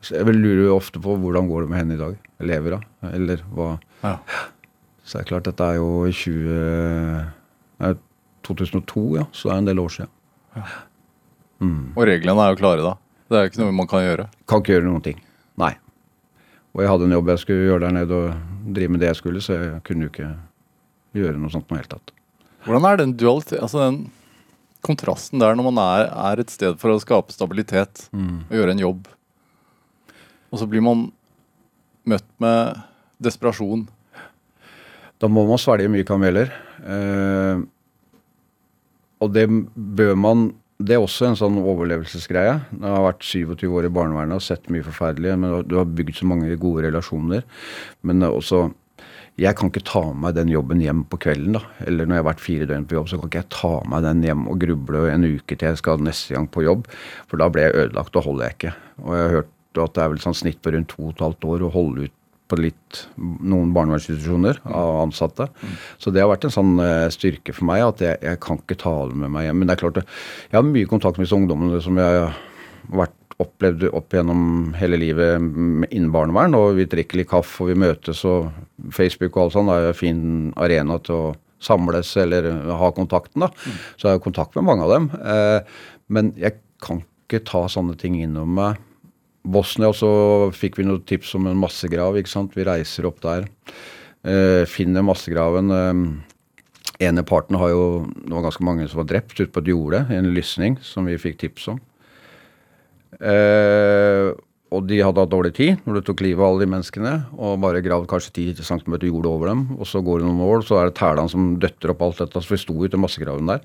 [0.00, 2.16] Så jeg lurer jo ofte på hvordan går det med henne i dag.
[2.40, 2.84] Lever hun?
[3.12, 4.16] Eller hva Ja.
[5.04, 7.32] Så det er klart, dette er jo i 20,
[7.82, 7.90] nei,
[8.46, 9.24] 2002, ja.
[9.34, 10.12] Så det er en del år siden.
[11.96, 12.92] Og reglene er jo klare, da.
[13.28, 14.28] Det er jo ikke noe man kan gjøre.
[14.48, 15.18] Kan ikke gjøre noen ting.
[16.74, 19.18] Og jeg hadde en jobb jeg skulle gjøre der nede og drive med det jeg
[19.18, 20.30] skulle, så jeg kunne jo ikke
[21.18, 22.12] gjøre noe sånt noe helt tatt.
[22.66, 24.02] Hvordan er den dualitet, altså den
[24.84, 28.84] kontrasten der når man er, er et sted for å skape stabilitet og gjøre en
[28.84, 29.08] jobb,
[30.50, 31.08] og så blir man
[32.10, 32.78] møtt med
[33.22, 33.84] desperasjon.
[35.20, 36.50] Da må man svelge mye kameler.
[36.80, 37.60] Eh,
[39.20, 40.46] og det bør man
[40.80, 42.54] Det er også en sånn overlevelsesgreie.
[42.72, 45.34] Jeg har vært 27 år i barnevernet og sett mye forferdelig.
[45.36, 47.44] Men du har bygd så mange gode relasjoner.
[48.06, 48.70] Men er også
[49.40, 51.54] jeg kan ikke ta med meg den jobben hjem på kvelden.
[51.56, 53.72] da, Eller når jeg har vært fire døgn på jobb, så kan ikke jeg ta
[53.88, 56.90] med den hjem og gruble en uke til jeg skal neste gang på jobb.
[57.30, 58.74] For da blir jeg ødelagt, og holder jeg ikke.
[59.04, 61.24] Og jeg har hørt at det er vel sånn snitt på rundt to og et
[61.24, 62.16] halvt år å holde ut
[62.50, 65.46] på litt, noen barnevernsinstitusjoner av ansatte.
[66.02, 68.78] Så det har vært en sånn eh, styrke for meg at jeg, jeg kan ikke
[68.80, 69.60] ta det med meg hjem.
[69.60, 70.02] Men det er klart,
[70.50, 72.40] jeg har mye kontakt med disse ungdommene som jeg har
[72.90, 76.56] vært opplevd opp gjennom hele livet innen barnevern.
[76.58, 78.50] Og vi drikker litt kaffe, og vi møtes, og
[78.94, 80.26] Facebook og alt sånt er jo en fin
[80.60, 83.44] arena til å samles eller ha kontakten.
[83.44, 83.50] da.
[83.96, 85.10] Så jeg har kontakt med mange av dem.
[85.20, 88.80] Eh, men jeg kan ikke ta sånne ting innom meg.
[89.44, 90.10] Bosnia så
[90.52, 92.18] fikk vi noen tips om en massegrav.
[92.18, 92.56] ikke sant?
[92.56, 93.48] Vi reiser opp der.
[94.24, 95.70] Eh, finner massegraven.
[95.72, 99.72] Eh, ene parten har jo Det var ganske mange som var drept ute på et
[99.72, 101.80] jorde en lysning som vi fikk tips om.
[103.20, 104.32] Eh,
[104.70, 107.58] og de hadde hatt dårlig tid når du tok livet av alle de menneskene, og
[107.60, 109.66] bare gravd kanskje 10 cm jord over dem.
[109.80, 112.38] Og så går det noen år, så er det tælene som døtter opp alt dette.
[112.38, 113.64] Så vi sto ute i massegraven der.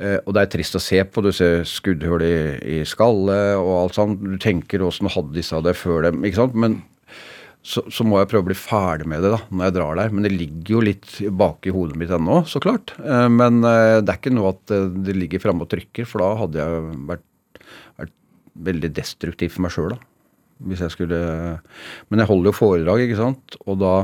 [0.00, 1.24] Eh, og det er trist å se på.
[1.24, 2.36] Du ser skuddhull i,
[2.78, 4.22] i skallet og alt sånt.
[4.24, 6.56] Du tenker åssen hadde disse det før dem, ikke sant.
[6.56, 6.80] Men
[7.60, 10.14] så, så, må jeg prøve å bli ferdig med det da, når jeg drar der.
[10.14, 12.94] Men det ligger jo litt bak i hodet mitt ennå, så klart.
[13.04, 14.76] Eh, men eh, det er ikke noe at
[15.08, 17.26] det ligger framme og trykker, for da hadde jeg vært,
[18.00, 18.16] vært
[18.70, 20.06] veldig destruktiv for meg sjøl, da.
[20.60, 21.18] Hvis jeg skulle
[22.12, 23.54] Men jeg holder jo foredrag, ikke sant.
[23.64, 23.94] Og da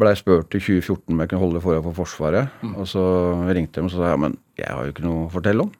[0.00, 2.56] ble jeg spurt i 2014 om jeg kunne holde foredrag for Forsvaret.
[2.64, 2.74] Mm.
[2.80, 3.04] Og så
[3.50, 5.76] ringte de og sa ja, men jeg har jo ikke noe å fortelle om.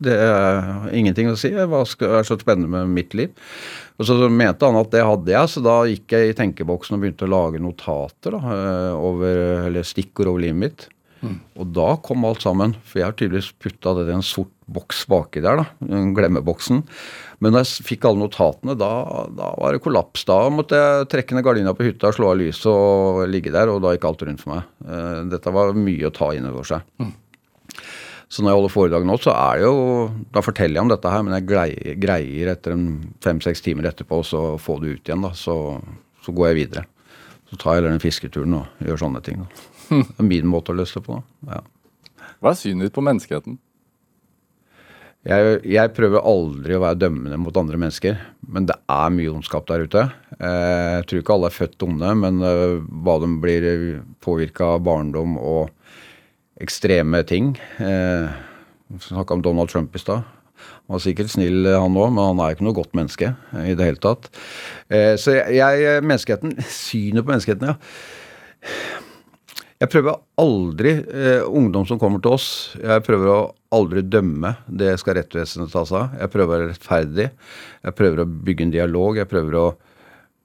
[0.00, 1.50] Det er ingenting å si.
[1.52, 3.34] Hva er så spennende med mitt liv?
[4.00, 7.02] Og så mente han at det hadde jeg, så da gikk jeg i tenkeboksen og
[7.02, 10.86] begynte å lage notater da, eh, over, eller stikkord over livet mitt.
[11.20, 11.36] Mm.
[11.60, 12.74] Og da kom alt sammen.
[12.86, 16.82] For jeg har tydeligvis putta det i en sort boks baki der, da, glemmeboksen.
[17.42, 18.90] Men da jeg fikk alle notatene, da,
[19.36, 20.26] da, var det kollaps.
[20.28, 23.82] Da måtte jeg trekke ned gardina på hytta, slå av lyset og ligge der, og
[23.84, 24.70] da gikk alt rundt for meg.
[24.86, 26.86] Eh, dette var mye å ta inn over seg.
[27.02, 27.12] Mm.
[28.30, 29.78] Så når jeg holder foredrag nå, så er det jo
[30.30, 32.78] Da forteller jeg om dette her, men jeg greier, greier etter
[33.24, 35.32] fem-seks timer etterpå å få det ut igjen, da.
[35.34, 35.56] Så,
[36.22, 36.86] så, går jeg videre.
[37.50, 39.42] Så tar jeg den fisketuren og gjør sånne ting.
[39.42, 39.69] Da.
[39.90, 41.18] Det er min måte å løse det på.
[41.50, 41.64] Ja.
[42.40, 43.58] Hva er synet ditt på menneskeheten?
[45.28, 48.16] Jeg, jeg, prøver aldri å være dømmende mot andre mennesker,
[48.48, 50.06] men det er mye ondskap der ute.
[50.38, 53.66] Eh, jeg tror ikke alle er født onde, men eh, hva de blir
[54.24, 55.68] påvirka av barndom og
[56.60, 60.24] ekstreme ting Vi Snakka om Donald Trump i stad.
[60.88, 63.86] Han var sikkert snill, han òg, men han er ikke noe godt menneske i det
[63.86, 64.26] hele tatt.
[65.22, 69.06] Så jeg, menneskeheten, synet på menneskeheten, ja.
[69.80, 73.38] Jeg prøver aldri eh, ungdom som kommer til oss, jeg prøver å
[73.72, 74.54] aldri dømme.
[74.66, 76.18] Det skal rettsvesenet ta seg av.
[76.20, 77.28] Jeg prøver å være rettferdig.
[77.86, 79.20] Jeg prøver å bygge en dialog.
[79.20, 79.68] Jeg prøver å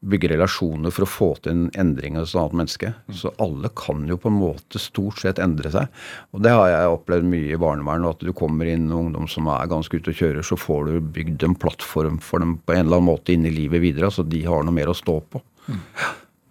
[0.05, 2.91] bygge relasjoner for å få til en endring hos et annet menneske.
[3.17, 5.89] Så alle kan jo på en måte stort sett endre seg.
[6.35, 8.15] Og det har jeg opplevd mye i barnevernet.
[8.15, 11.47] At du kommer inn ungdom som er ganske ute og kjører, så får du bygd
[11.47, 14.13] en plattform for dem på en eller annen måte inn i livet videre.
[14.13, 15.43] Så de har noe mer å stå på.
[15.65, 15.83] Mm.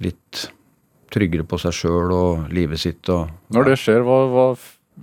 [0.08, 0.48] Litt
[1.14, 3.08] tryggere på seg sjøl og livet sitt.
[3.12, 4.46] Og, Når det skjer, hva, hva,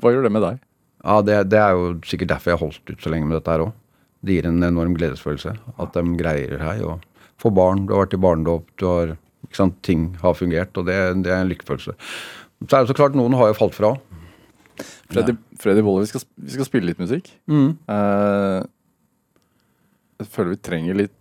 [0.02, 0.60] hva, gjør det med deg?
[1.02, 3.56] Ja, det, det, er jo sikkert derfor jeg har holdt ut så lenge med dette
[3.56, 3.74] her òg.
[4.22, 6.84] Det gir en enorm gledesfølelse at de greier her.
[6.86, 9.16] og Får barn, du har vært i barnedåp, du har
[9.48, 10.76] ikke sant, ting har fungert.
[10.78, 11.96] Og det, det er en lykkefølelse.
[12.62, 13.96] Så er det så klart, noen har jo falt fra.
[15.12, 17.32] Freddy, Freddy Bolle, vi skal, vi skal, spille litt musikk.
[17.50, 17.74] Mm.
[17.90, 18.62] Uh,
[20.22, 21.18] jeg føler vi trenger litt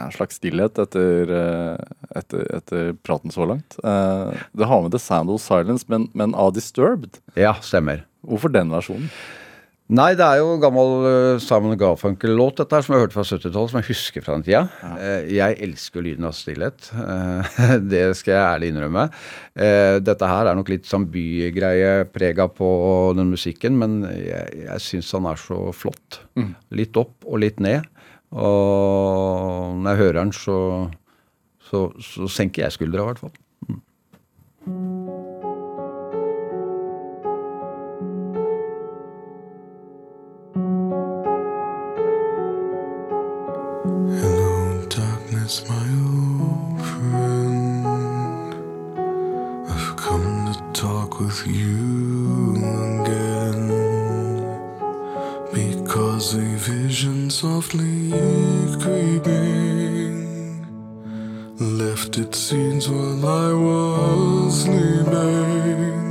[0.00, 3.78] en slags stillhet etter, eh, etter, etter, praten så langt.
[3.84, 7.20] Uh, det har med The Sound of Silence, men, men av Disturbed.
[7.38, 8.04] Ja, stemmer.
[8.26, 9.10] Hvorfor den versjonen?
[9.94, 13.70] Nei, det er jo gammel uh, Simon Garfunkel-låt, dette her, som jeg hørte fra 70-tallet,
[13.70, 14.62] som jeg husker fra den tida.
[14.80, 15.18] Ja.
[15.28, 16.88] Jeg elsker lyden av stillhet.
[17.92, 19.06] det skal jeg ærlig innrømme.
[20.08, 22.68] dette her er nok litt sånn bygreie prega på
[23.18, 26.22] den musikken, men jeg, jeg syns han er så flott.
[26.40, 26.54] Mm.
[26.80, 27.84] Litt opp og litt ned.
[28.34, 30.58] Og når jeg hører den, så,
[31.62, 33.34] så, så senker jeg skuldra, i hvert fall.
[33.68, 35.03] Mm.
[57.44, 58.10] Softly
[58.82, 60.16] creeping.
[61.60, 66.04] Left its scenes while I was sleeping,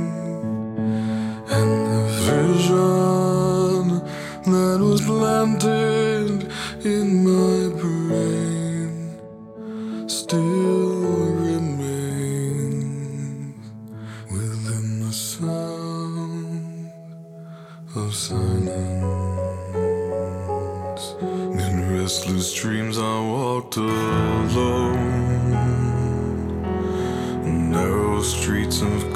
[1.56, 3.84] and the vision
[4.52, 6.36] that was planted
[6.94, 8.90] in my brain
[10.06, 10.83] still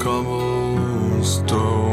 [0.08, 1.87] come on, stone.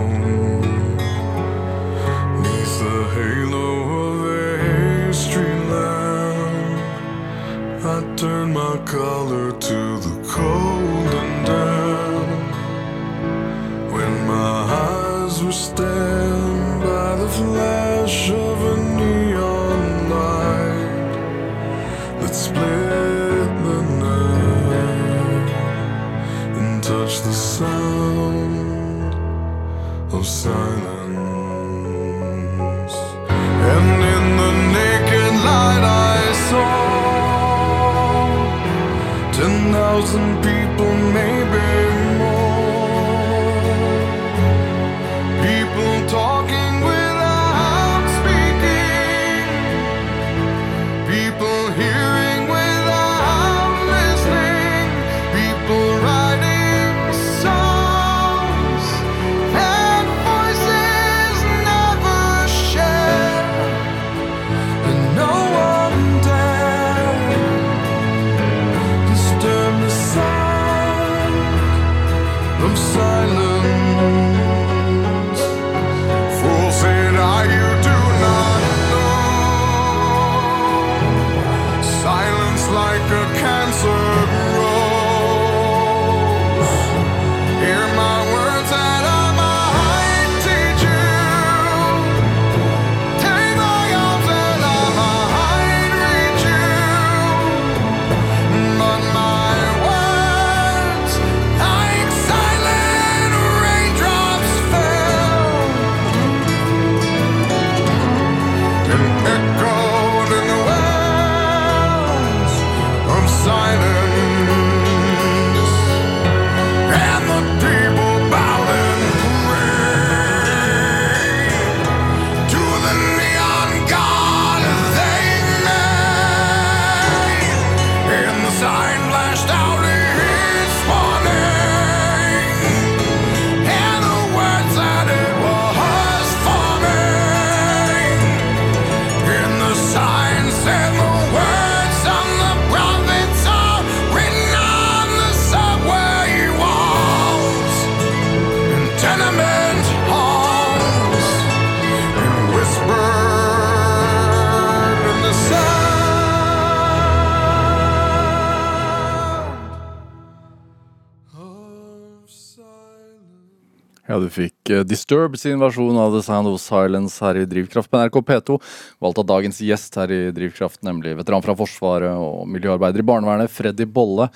[164.86, 167.98] Du fikk eh, Disturb sin versjon av The Sound of Silence her i Drivkraft på
[167.98, 168.60] NRK P2.
[169.00, 173.52] Valgt av dagens gjest her i Drivkraft, nemlig veteran fra Forsvaret og miljøarbeider i barnevernet,
[173.52, 174.30] Freddy Bolle.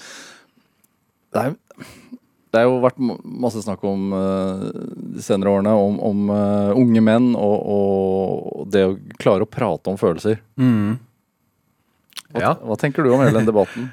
[1.34, 1.56] Det er,
[2.50, 7.02] det har jo vært masse snakk om uh, de senere årene om, om uh, unge
[7.06, 10.42] menn og, og det å klare å prate om følelser.
[12.30, 12.56] Hva, Ja.
[12.62, 13.92] hva tenker du om hele den debatten?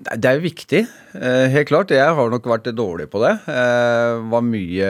[0.00, 0.80] Det er jo viktig,
[1.12, 1.90] eh, helt klart.
[1.92, 3.34] Jeg har nok vært dårlig på det.
[3.44, 4.88] Jeg var mye,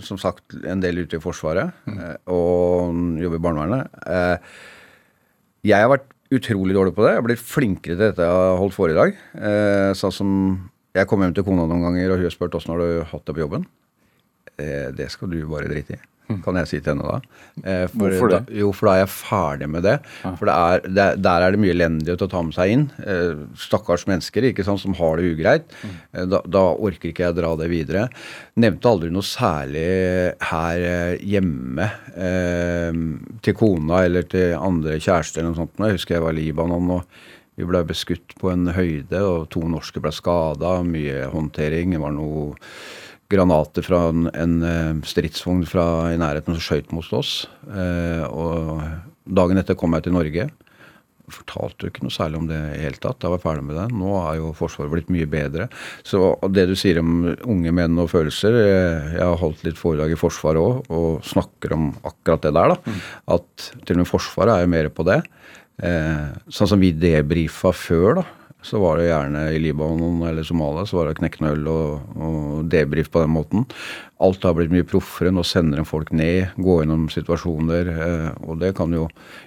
[0.00, 3.98] som sagt, en del ute i Forsvaret eh, og jobber i barnevernet.
[4.08, 4.38] Eh,
[5.68, 7.12] jeg har vært utrolig dårlig på det.
[7.12, 9.20] Jeg har blitt flinkere til dette jeg har holdt foredrag.
[9.36, 10.30] Eh, sånn som
[10.96, 13.26] jeg kom hjem til kona noen ganger, og hun har spurt åssen har du hatt
[13.28, 13.68] det på jobben.
[14.56, 16.00] Eh, det skal du bare drite i.
[16.44, 17.20] Kan jeg si til henne da.
[17.64, 18.40] Eh, for Hvorfor det?
[18.50, 19.94] Da, jo, for da er jeg ferdig med det.
[20.36, 22.82] For det er, det, er- der er det mye elendighet å ta med seg inn.
[23.00, 25.72] Eh, stakkars mennesker ikke sant, som har det ugreit.
[26.12, 28.08] Eh, da, da orker ikke jeg dra det videre.
[28.60, 29.86] Nevnte aldri noe særlig
[30.50, 32.92] her eh, hjemme eh,
[33.44, 35.80] til kona eller til andre kjærester eller noe sånt.
[35.80, 37.18] Jeg husker jeg var i Libanon og
[37.58, 40.76] vi ble beskutt på en høyde, og to norske ble skada.
[40.86, 41.90] Mye håndtering.
[41.96, 42.52] Det var noe
[43.28, 47.42] granater fra en, en eh, stridsvogn fra i nærheten som skjøt mot oss.
[47.68, 48.80] Eh, og
[49.28, 50.48] dagen etter kom jeg til Norge.
[51.28, 53.18] Fortalte jo ikke noe særlig om det i hele tatt.
[53.20, 53.84] Da var jeg ferdig med det.
[54.00, 55.68] Nå er jo Forsvaret blitt mye bedre.
[56.08, 60.16] Så det du sier om unge menn og følelser eh, Jeg har holdt litt foredrag
[60.16, 62.74] i Forsvaret òg, og snakker om akkurat det der.
[62.74, 62.96] da,
[63.36, 65.20] At til og med Forsvaret er jo mer på det.
[65.84, 68.28] Eh, sånn som vi debrifa før, da
[68.62, 72.66] så var det gjerne i Libanon eller Somalia så var det knekke øl og, og
[72.70, 73.64] debrief på den måten.
[74.24, 75.30] Alt har blitt mye proffere.
[75.34, 77.92] Nå sender en folk ned, går gjennom situasjoner.
[77.94, 79.06] Eh, og det kan jo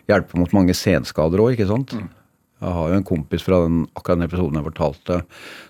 [0.10, 1.96] hjelpe mot mange senskader òg, ikke sant.
[2.62, 5.22] Jeg har jo en kompis fra den, akkurat den episoden jeg fortalte,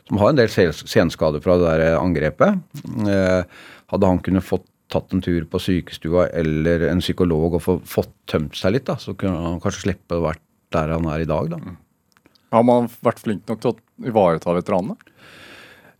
[0.10, 2.62] som har en del senskader fra det der angrepet.
[3.08, 7.78] Eh, hadde han kunnet fått tatt en tur på sykestua eller en psykolog og få,
[7.88, 10.44] fått tømt seg litt, da, så kunne han kanskje slippe å være
[10.76, 11.56] der han er i dag.
[11.56, 11.80] da.
[12.52, 14.98] Har man vært flink nok til å ivareta veteranene?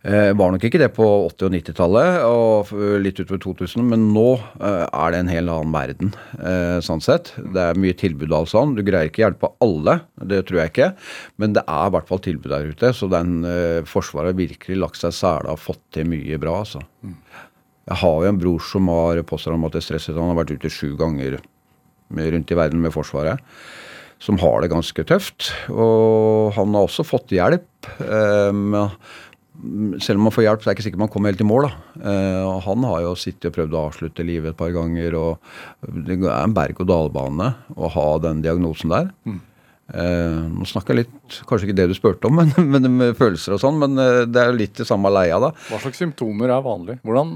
[0.02, 2.70] Eh, var nok ikke det på 80- og 90-tallet og
[3.04, 6.10] litt utover 2000, men nå eh, er det en hel annen verden,
[6.42, 7.30] eh, sånn sett.
[7.38, 8.72] Det er mye tilbud altså alt sånn.
[8.74, 10.88] Du greier ikke hjelpe alle, det tror jeg ikke.
[11.38, 14.80] Men det er i hvert fall tilbud der ute, så den eh, Forsvaret har virkelig
[14.82, 16.82] lagt seg i sela og fått til mye bra, altså.
[17.86, 21.38] Jeg har jo en bror som har påstått at Han har vært ute sju ganger
[22.10, 23.38] rundt i verden med Forsvaret.
[24.22, 25.50] Som har det ganske tøft.
[25.72, 27.66] Og han har også fått hjelp.
[27.98, 31.42] Eh, mm, selv om man får hjelp, så er det ikke sikkert man kommer helt
[31.42, 31.66] i mål.
[31.66, 32.02] da.
[32.06, 35.16] Eh, og han har jo sittet og prøvd å avslutte livet et par ganger.
[35.18, 39.10] og Det er en berg-og-dal-bane å ha den diagnosen der.
[39.92, 43.58] Eh, nå snakker jeg litt Kanskje ikke det du spurte om, men, men med følelser
[43.58, 43.82] og sånn.
[43.82, 43.98] Men
[44.30, 45.50] det er jo litt det samme leia, da.
[45.66, 47.00] Hva slags symptomer er vanlig?
[47.02, 47.34] Hvordan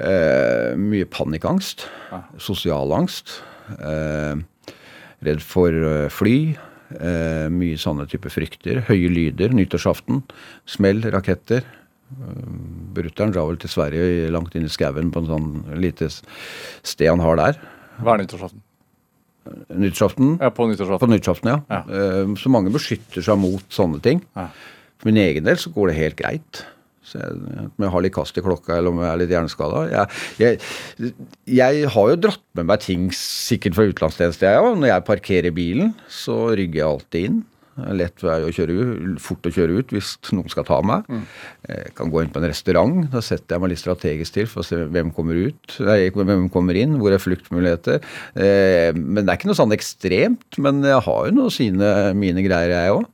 [0.00, 1.84] Eh, mye panikkangst.
[2.12, 2.22] Ja.
[2.40, 3.40] Sosial angst.
[3.76, 4.36] Eh,
[5.26, 6.36] redd for eh, fly.
[6.90, 8.80] Eh, mye sånne type frykter.
[8.88, 9.52] Høye lyder.
[9.54, 10.22] Nyttårsaften.
[10.66, 11.02] Smell.
[11.14, 11.62] Raketter.
[12.10, 12.40] Eh,
[12.96, 17.22] Brutter'n drar vel til Sverige langt inn i skauen på en sånn lite sted han
[17.22, 17.60] har der.
[18.00, 18.64] Hva er nyttårsaften?
[19.70, 20.34] Nyttårsaften.
[20.40, 21.00] Ja, på nyttårsaften.
[21.06, 21.48] På nyttårsaften.
[21.52, 21.60] ja.
[21.70, 21.80] Ja.
[21.86, 24.24] Eh, Så mange beskytter seg mot sånne ting.
[24.36, 24.48] Ja.
[25.00, 26.64] For min egen del så går det helt greit.
[27.16, 27.36] Jeg,
[27.66, 29.84] om jeg har litt kast i klokka eller om jeg er litt hjerneskada.
[29.90, 31.12] Jeg, jeg,
[31.60, 34.76] jeg har jo dratt med meg ting sikkert fra utenlandstjeneste, jeg òg.
[34.80, 37.40] Når jeg parkerer bilen, så rygger jeg alltid inn.
[37.96, 41.06] Lett vei å kjøre ut, fort å kjøre ut hvis noen skal ta meg.
[41.68, 42.96] Jeg kan gå inn på en restaurant.
[43.12, 46.48] Da setter jeg meg litt strategisk til for å se hvem kommer ut, nei, hvem
[46.52, 48.02] kommer inn, hvor er fluktmuligheter.
[48.34, 50.58] Eh, men det er ikke noe sånn ekstremt.
[50.60, 53.06] Men jeg har jo noe sine, mine greier, jeg òg.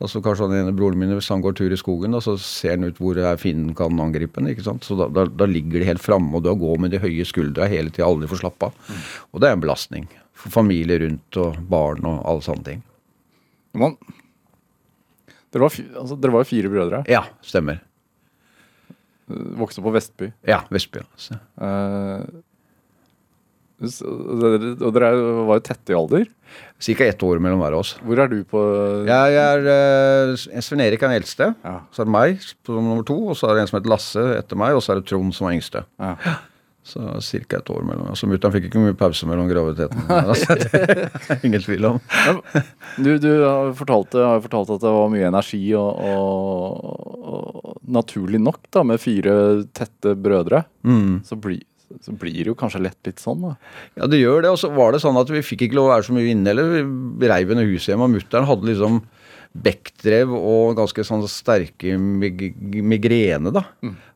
[0.00, 2.32] Så altså, kanskje han ene broren min, hvis han går tur i skogen, da, så
[2.40, 4.48] ser han ut hvor finnen fienden kan angripe den.
[4.48, 4.86] ikke sant?
[4.88, 7.68] Så da, da, da ligger de helt framme, og du går med de høye skuldra
[7.68, 8.94] hele tida, aldri får slappe av.
[9.34, 10.06] Og det er en belastning.
[10.40, 12.80] For familie rundt og barn og alle sånne ting.
[13.76, 13.98] Man,
[15.52, 17.02] dere, var, altså, dere var fire brødre.
[17.12, 17.82] Ja, stemmer.
[19.60, 20.30] Vokste opp på Vestby.
[20.48, 21.04] Ja, Vestby.
[21.04, 21.36] Altså.
[21.60, 22.40] Eh, s-
[23.80, 26.26] og dere, er- var jo tette i alder.
[26.82, 27.94] Cirka ett år mellom hver av oss.
[28.04, 28.60] Hvor er du på
[29.06, 29.66] Jeg er
[30.32, 31.50] uh, Sven Erik er den eldste.
[31.64, 31.76] Ja.
[31.94, 34.24] Så er det meg som nummer to, og så er det en som heter Lasse
[34.38, 35.84] etter meg, og så er det Trond som er yngste.
[36.00, 36.14] Ja.
[36.90, 37.58] Så ca.
[37.60, 38.08] et år mellom.
[38.10, 40.00] Altså Mutter'n fikk ikke mye pause mellom graviditeten.
[40.10, 40.80] Altså, det
[41.36, 41.98] er ingen tvil om.
[42.96, 48.40] Du, du har fortalt, har fortalt at det var mye energi, og, og, og naturlig
[48.42, 49.36] nok, da, med fire
[49.76, 51.20] tette brødre, Mm.
[51.28, 51.66] så, blir-
[52.04, 53.54] så blir det jo kanskje lett litt sånn, da.
[53.98, 54.52] Ja, det gjør det.
[54.54, 56.52] Og så var det sånn at vi fikk ikke lov å være så mye inne
[56.52, 56.84] heller.
[57.20, 59.00] Vi reiv under huset hjemme, og mutter'n hadde liksom
[59.50, 62.52] bekkdrev og ganske sånn sterke mig
[62.86, 63.64] migrene, da.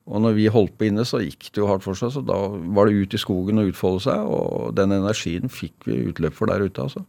[0.05, 2.13] Og når vi holdt på inne, så gikk det jo hardt for seg.
[2.15, 2.39] Så da
[2.77, 6.53] var det ut i skogen og utfolde seg, og den energien fikk vi utløp for
[6.53, 7.05] der ute, altså.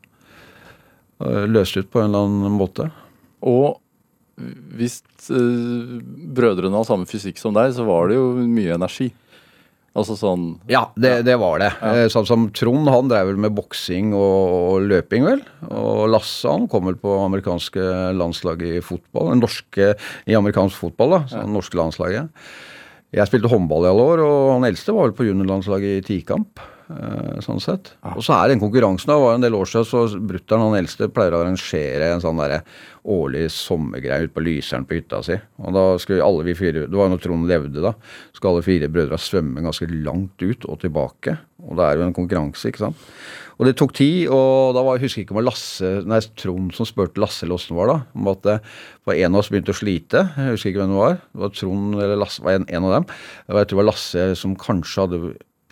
[1.52, 2.90] Løst ut på en eller annen måte.
[3.46, 3.78] Og
[4.76, 5.00] hvis
[5.32, 6.02] øh,
[6.36, 9.12] brødrene har samme fysikk som deg, så var det jo mye energi.
[9.96, 11.72] Altså sånn Ja, det, det var det.
[11.80, 12.10] Ja.
[12.12, 15.42] Sånn som Trond, han drev vel med boksing og, løping, vel.
[15.70, 17.86] Og Lasse, han kom vel på amerikanske
[18.20, 19.32] landslaget i fotball.
[19.40, 19.94] Norske
[20.28, 21.22] i amerikansk fotball, da.
[21.32, 21.48] Så ja.
[21.48, 22.48] norske landslaget.
[23.16, 26.60] Jeg spilte håndball i alle år, og han eldste var vel på juniorlandslaget i tikamp.
[26.90, 27.94] Eh, Sånn sett.
[28.16, 31.10] Og så er den konkurransen da, var en del år siden, så brutter'n, han eldste,
[31.14, 32.62] pleier å arrangere en sånn der
[33.06, 35.38] årlig sommergreie ute på Lyseren på hytta si.
[35.62, 37.94] Og da skulle alle vi fire Det var jo når Trond levde, da.
[38.32, 41.38] Så Skulle alle fire brødre svømme ganske langt ut og tilbake.
[41.66, 43.10] Og det er jo en konkurranse, ikke sant.
[43.56, 46.20] Og det tok tid, og da var, jeg husker ikke om det var Lasse, nei,
[46.42, 47.98] Trond som spurte Lasse eller åssen det var, da.
[48.20, 48.56] Om at det
[49.08, 50.26] var en av oss begynte å slite.
[50.36, 51.20] Jeg husker ikke hvem det var.
[51.22, 53.12] Det var Trond eller Lasse, var en, en av dem.
[53.48, 55.22] Jeg tror det var Lasse som kanskje hadde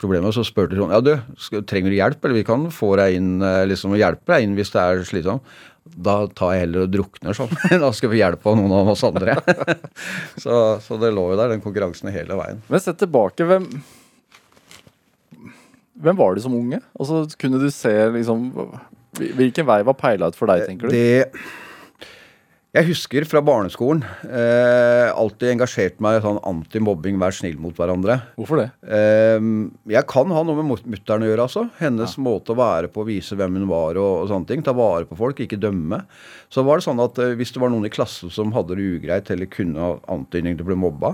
[0.03, 0.33] problemer.
[0.35, 1.13] Så spør du sånn ja du,
[1.69, 4.73] trenger du hjelp, eller vi kan få deg inn, eh, liksom hjelpe deg inn hvis
[4.75, 5.55] det er slitsomt.
[5.83, 7.51] Da tar jeg heller og drukner sånn.
[7.83, 9.35] da skal vi hjelpe av noen av oss andre.
[10.43, 12.63] så, så det lå jo der, den konkurransen hele veien.
[12.69, 13.69] Men sett tilbake, hvem
[16.03, 16.79] Hvem var du som unge?
[16.99, 18.47] Altså, kunne du se liksom
[19.13, 20.95] Hvilken vei var peila ut for deg, tenker du?
[20.95, 21.29] Det
[22.73, 28.15] Jeg husker fra barneskolen eh, alltid engasjert meg i sånn antimobbing, vær snill mot hverandre.
[28.33, 28.65] Hvorfor det?
[28.89, 29.37] Eh,
[29.93, 31.67] jeg kan ha noe med mut- mutter'n å gjøre, altså.
[31.77, 34.65] Hennes måte å være på, vise hvem hun var og, og sånne ting.
[34.65, 36.01] Ta vare på folk, ikke dømme.
[36.49, 38.89] Så var det sånn at eh, hvis det var noen i klassen som hadde det
[38.97, 41.13] ugreit eller kunne ha antydning til å bli mobba,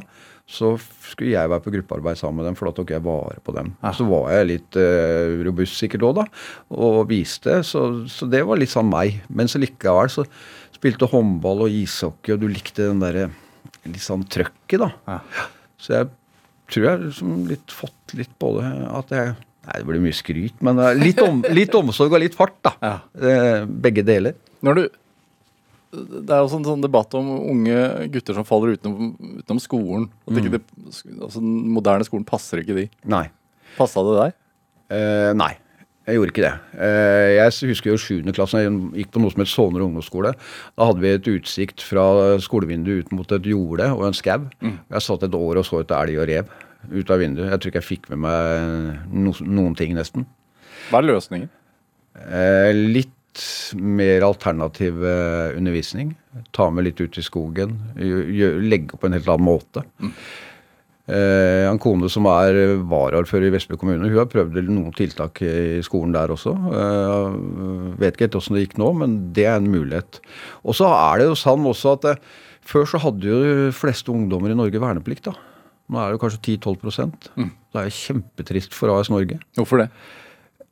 [0.50, 0.72] så
[1.06, 3.68] skulle jeg være på gruppearbeid sammen med dem, for da tok jeg vare på dem.
[3.94, 6.26] Så var jeg litt eh, robust sikkert òg, da,
[6.74, 7.60] og viste.
[7.68, 9.20] Så, så det var litt sånn meg.
[9.30, 10.24] Men så likevel så
[10.80, 13.30] spilte håndball og ishockey, og du likte den derre
[13.86, 14.90] litt sånn trøkket, da.
[15.08, 15.48] Ja.
[15.80, 16.10] Så jeg
[16.70, 19.38] tror jeg liksom litt fått litt både at jeg
[19.70, 22.72] Nei, det blir mye skryt, men litt, om, litt omsorg og litt fart, da.
[22.82, 22.94] Ja.
[23.22, 24.38] Eh, begge deler.
[24.66, 24.84] Når du
[26.00, 29.12] Det er jo sånn, sånn debatt om unge gutter som faller utenom,
[29.44, 30.08] utenom skolen.
[30.26, 30.62] At ikke det,
[31.20, 32.88] altså, den moderne skolen passer ikke de.
[33.10, 33.28] Nei.
[33.76, 34.38] Passa det deg?
[34.96, 35.52] Eh, nei,
[36.10, 36.54] jeg gjorde ikke det.
[36.82, 38.32] Eh, jeg husker jo 7.
[38.36, 40.34] klasse, jeg gikk på noe som het Sovner ungdomsskole.
[40.74, 42.06] Da hadde vi et utsikt fra
[42.42, 44.50] skolevinduet ut mot et jorde og en skau.
[44.64, 46.58] Jeg satt et år og så etter elg og rev
[46.90, 47.52] ut av vinduet.
[47.52, 50.26] Jeg tror ikke jeg fikk med meg noen ting, nesten.
[50.90, 51.50] Hva er løsningen?
[52.26, 53.44] Eh, litt
[53.80, 56.16] mer alternativ eh, undervisning.
[56.56, 57.78] Ta med litt ut i skogen.
[57.96, 59.86] Legge på en helt annen måte.
[61.10, 65.80] Eh, en kone som er varaordfører i Vestby kommune, hun har prøvd noen tiltak i
[65.86, 66.54] skolen der også.
[66.54, 67.40] Eh,
[68.02, 70.22] vet ikke helt åssen det gikk nå, men det er en mulighet.
[70.62, 72.22] Og så er det jo sann også at eh,
[72.70, 75.32] før så hadde jo de fleste ungdommer i Norge verneplikt.
[75.32, 75.34] da.
[75.90, 79.40] Nå er det jo kanskje 10-12% Det er jo kjempetrist for AS Norge.
[79.58, 79.90] Hvorfor det?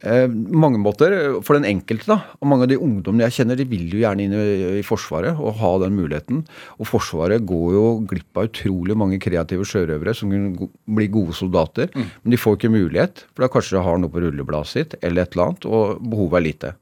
[0.06, 1.14] Eh, mange måter.
[1.46, 2.36] For den enkelte, da.
[2.38, 4.44] Og mange av de ungdommene jeg kjenner, de vil jo gjerne inn i,
[4.78, 6.44] i Forsvaret og ha den muligheten.
[6.78, 10.70] Og Forsvaret går jo glipp av utrolig mange kreative sjørøvere som kunne
[11.00, 11.90] bli gode soldater.
[11.98, 15.26] Men de får ikke mulighet, for da kanskje de har noe på rullebladet sitt eller
[15.26, 16.76] et eller annet, og behovet er lite.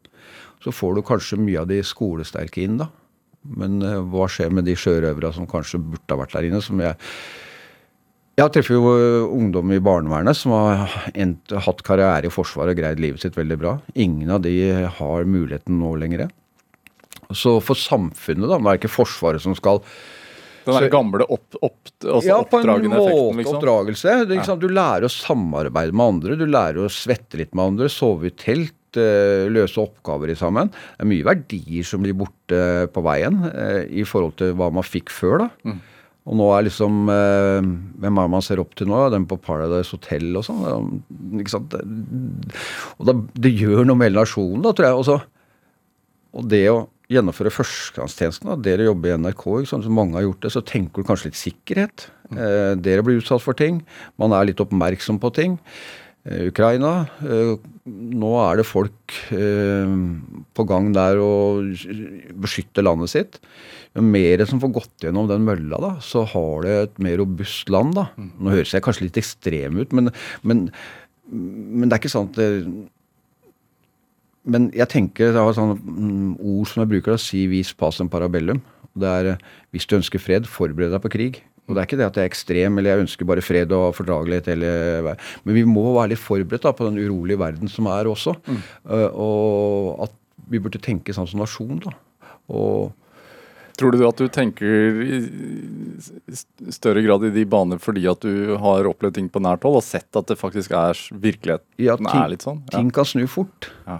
[0.65, 2.91] Så får du kanskje mye av de skolesterke inn, da.
[3.55, 6.63] Men eh, hva skjer med de sjørøvere som kanskje burde ha vært der inne?
[6.65, 6.97] som jeg
[8.35, 8.89] jeg treffer jo
[9.31, 13.57] ungdom i barnevernet som har endt, hatt karriere i Forsvaret og greid livet sitt veldig
[13.61, 13.77] bra.
[13.95, 14.55] Ingen av de
[14.97, 16.25] har muligheten nå lenger.
[17.31, 19.79] Så for samfunnet, da, nå er det ikke Forsvaret som skal
[20.65, 23.57] Den der gamle opp, opp, altså Ja, oppdragende effekten, liksom.
[23.59, 24.15] oppdragelse.
[24.27, 24.59] Det?
[24.61, 28.35] Du lærer å samarbeide med andre, du lærer å svette litt med andre, sove i
[28.35, 30.69] telt, løse oppgaver i sammen.
[30.71, 32.59] Det er mye verdier som blir borte
[32.95, 33.41] på veien
[33.91, 35.45] i forhold til hva man fikk før.
[35.47, 35.75] da.
[36.25, 37.67] Og nå er liksom eh,
[38.01, 39.03] Hvem er det man ser opp til nå?
[39.13, 41.03] Den på Paradise Hotel og sånn.
[41.41, 41.77] Ikke sant?
[42.97, 43.15] Og da,
[43.45, 45.03] det gjør noe med hele nasjonen, da, tror jeg.
[45.03, 45.19] Også.
[46.35, 49.85] Og det å gjennomføre førstegangstjenesten, dere jobber i NRK, ikke sant?
[49.85, 52.07] som mange har gjort det, så tenker du kanskje litt sikkerhet.
[52.33, 53.83] Eh, dere blir utsatt for ting.
[54.21, 55.59] Man er litt oppmerksom på ting.
[56.25, 57.05] Eh, Ukraina.
[57.21, 57.53] Eh,
[57.85, 59.91] nå er det folk eh,
[60.57, 61.61] på gang der å
[62.41, 63.39] beskytte landet sitt.
[63.95, 67.69] Jo mer som får gått gjennom den mølla, da, så har det et mer robust
[67.71, 67.93] land.
[67.95, 68.09] da.
[68.17, 70.09] Nå høres jeg kanskje litt ekstrem ut, men,
[70.41, 70.65] men,
[71.29, 72.49] men det er ikke sant det,
[74.45, 78.09] Men jeg tenker, det er sånne mm, ord som jeg bruker, da, si vis pacem
[78.09, 78.63] parabellum.
[78.97, 79.35] Det er
[79.75, 81.43] hvis du ønsker fred, forbered deg på krig.
[81.67, 83.95] Og det er ikke det at jeg er ekstrem eller jeg ønsker bare fred og
[83.97, 84.47] fordragelighet.
[84.53, 88.35] Eller, men vi må være litt forberedt da, på den urolige verden som er også.
[88.53, 90.13] Eh, og at
[90.51, 91.79] vi burde tenke sånn som nasjon.
[91.87, 91.95] da.
[92.53, 92.93] Og
[93.75, 95.17] Tror du at du tenker i
[96.71, 99.83] større grad i de baner fordi at du har opplevd ting på nært hold og
[99.83, 102.61] sett at det faktisk er virkeligheten Ja, ting- er litt sånn?
[102.71, 102.77] Ja.
[102.77, 103.67] ting kan snu fort.
[103.83, 103.97] Ja.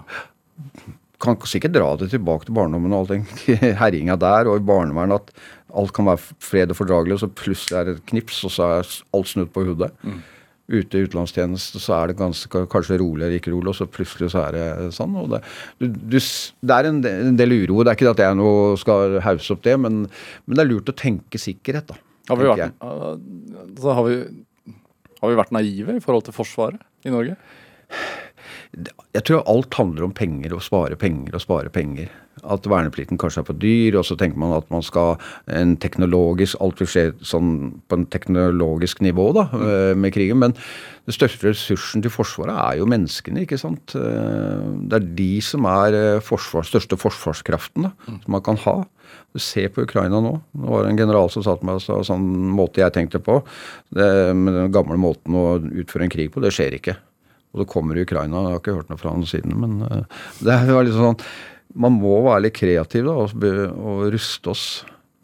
[1.22, 3.26] Kan sikkert dra det tilbake til barndommen og all den
[3.80, 5.44] herjinga der, og i barnevernet at
[5.76, 8.70] alt kan være fred og fordragelig, og så plutselig er det et knips, og så
[8.78, 9.92] er alt snudd på hodet.
[10.66, 14.32] Ute i utenlandstjeneste så er det ganske, kanskje rolig eller ikke rolig, og så plutselig
[14.32, 15.14] så er det sånn.
[15.20, 15.42] og Det,
[15.78, 17.84] du, du, det er en del, en del uro.
[17.84, 18.50] Det er ikke at jeg nå
[18.82, 22.00] skal hause opp det, men, men det er lurt å tenke sikkerhet, da.
[22.26, 24.72] Har, vi vært, altså, har, vi,
[25.20, 27.36] har vi vært naive i forhold til Forsvaret i Norge?
[29.16, 32.10] Jeg tror alt handler om penger, å spare penger og spare penger.
[32.44, 35.16] At verneplikten kanskje er for dyr, og så tenker man at man skal
[35.48, 37.48] en teknologisk Alt vil skje sånn
[37.88, 40.38] på en teknologisk nivå da, eh, med krigen.
[40.42, 43.94] Men den største ressursen til Forsvaret er jo menneskene, ikke sant.
[43.96, 48.84] Eh, Det er de som er eh, forsvars, største forsvarskraften da, som man kan ha.
[49.36, 50.40] Se på Ukraina nå.
[50.52, 53.42] Det var en general som sa til meg så, sånn måte jeg tenkte på.
[53.92, 56.96] Det, med den gamle måten å utføre en krig på, det skjer ikke.
[57.56, 58.44] Og det kommer i Ukraina.
[58.44, 59.56] Jeg har ikke hørt noe fra han siden.
[59.62, 61.16] Men eh, det var litt sånn
[61.76, 64.66] Man må være litt kreativ da, og, og ruste oss.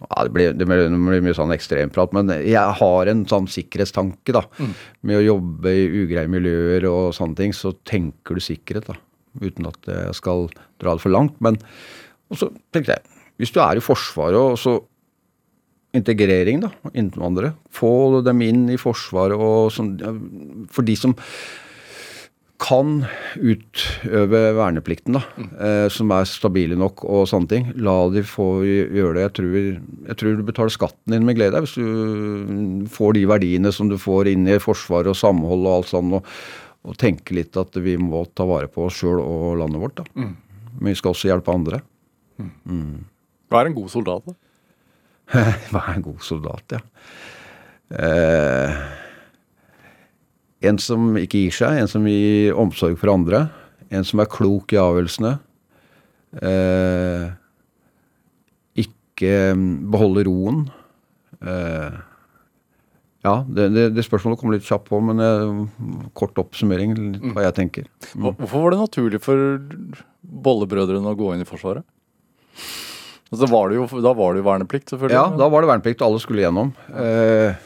[0.03, 3.47] Ja, det, blir, det, blir, det blir mye sånn ekstremprat, men jeg har en sånn
[3.53, 4.35] sikkerhetstanke.
[4.35, 4.43] da,
[5.07, 8.91] Med å jobbe i ugreie miljøer og sånne ting, så tenker du sikkerhet.
[8.91, 8.99] da,
[9.41, 10.49] Uten at jeg skal
[10.83, 11.39] dra det for langt.
[11.45, 11.61] Men
[12.33, 14.79] og så tenkte jeg, hvis du er i Forsvaret og så
[15.97, 17.53] integrering, da, innvandrere.
[17.73, 19.93] Få dem inn i Forsvaret og sånn
[20.73, 21.13] For de som
[22.63, 23.03] kan
[23.43, 25.23] utøve verneplikten, da,
[25.59, 27.71] eh, som er stabile nok og sånne ting.
[27.83, 29.25] La de få gjøre det.
[29.27, 29.57] Jeg tror,
[30.07, 33.99] jeg tror du betaler skatten din med glede hvis du får de verdiene som du
[34.01, 36.31] får inn i Forsvaret og samhold og alt sånt, Og,
[36.87, 39.99] og tenke litt at vi må ta vare på oss sjøl og landet vårt.
[39.99, 40.05] da.
[40.15, 41.83] Men vi skal også hjelpe andre.
[43.51, 44.27] Hva er en god soldat?
[44.27, 44.39] da?
[45.71, 46.83] Hva er en god soldat, ja.
[47.93, 48.83] Eh,
[50.69, 53.47] en som ikke gir seg, en som gir omsorg for andre.
[53.93, 55.35] En som er klok i avgjørelsene.
[56.41, 57.27] Eh,
[58.85, 60.65] ikke beholde beholder roen.
[61.43, 62.01] Eh,
[63.23, 67.45] ja, det, det, det spørsmålet kommer litt kjapt på, men eh, kort oppsummering litt hva
[67.47, 67.91] jeg tenker.
[68.15, 68.33] Mm.
[68.41, 69.61] Hvorfor var det naturlig for
[70.23, 71.87] bollebrødrene å gå inn i Forsvaret?
[73.33, 75.17] Altså, var det jo, da var det jo verneplikt, selvfølgelig.
[75.17, 76.73] Ja, da var det verneplikt, og alle skulle gjennom.
[76.91, 77.63] Eh,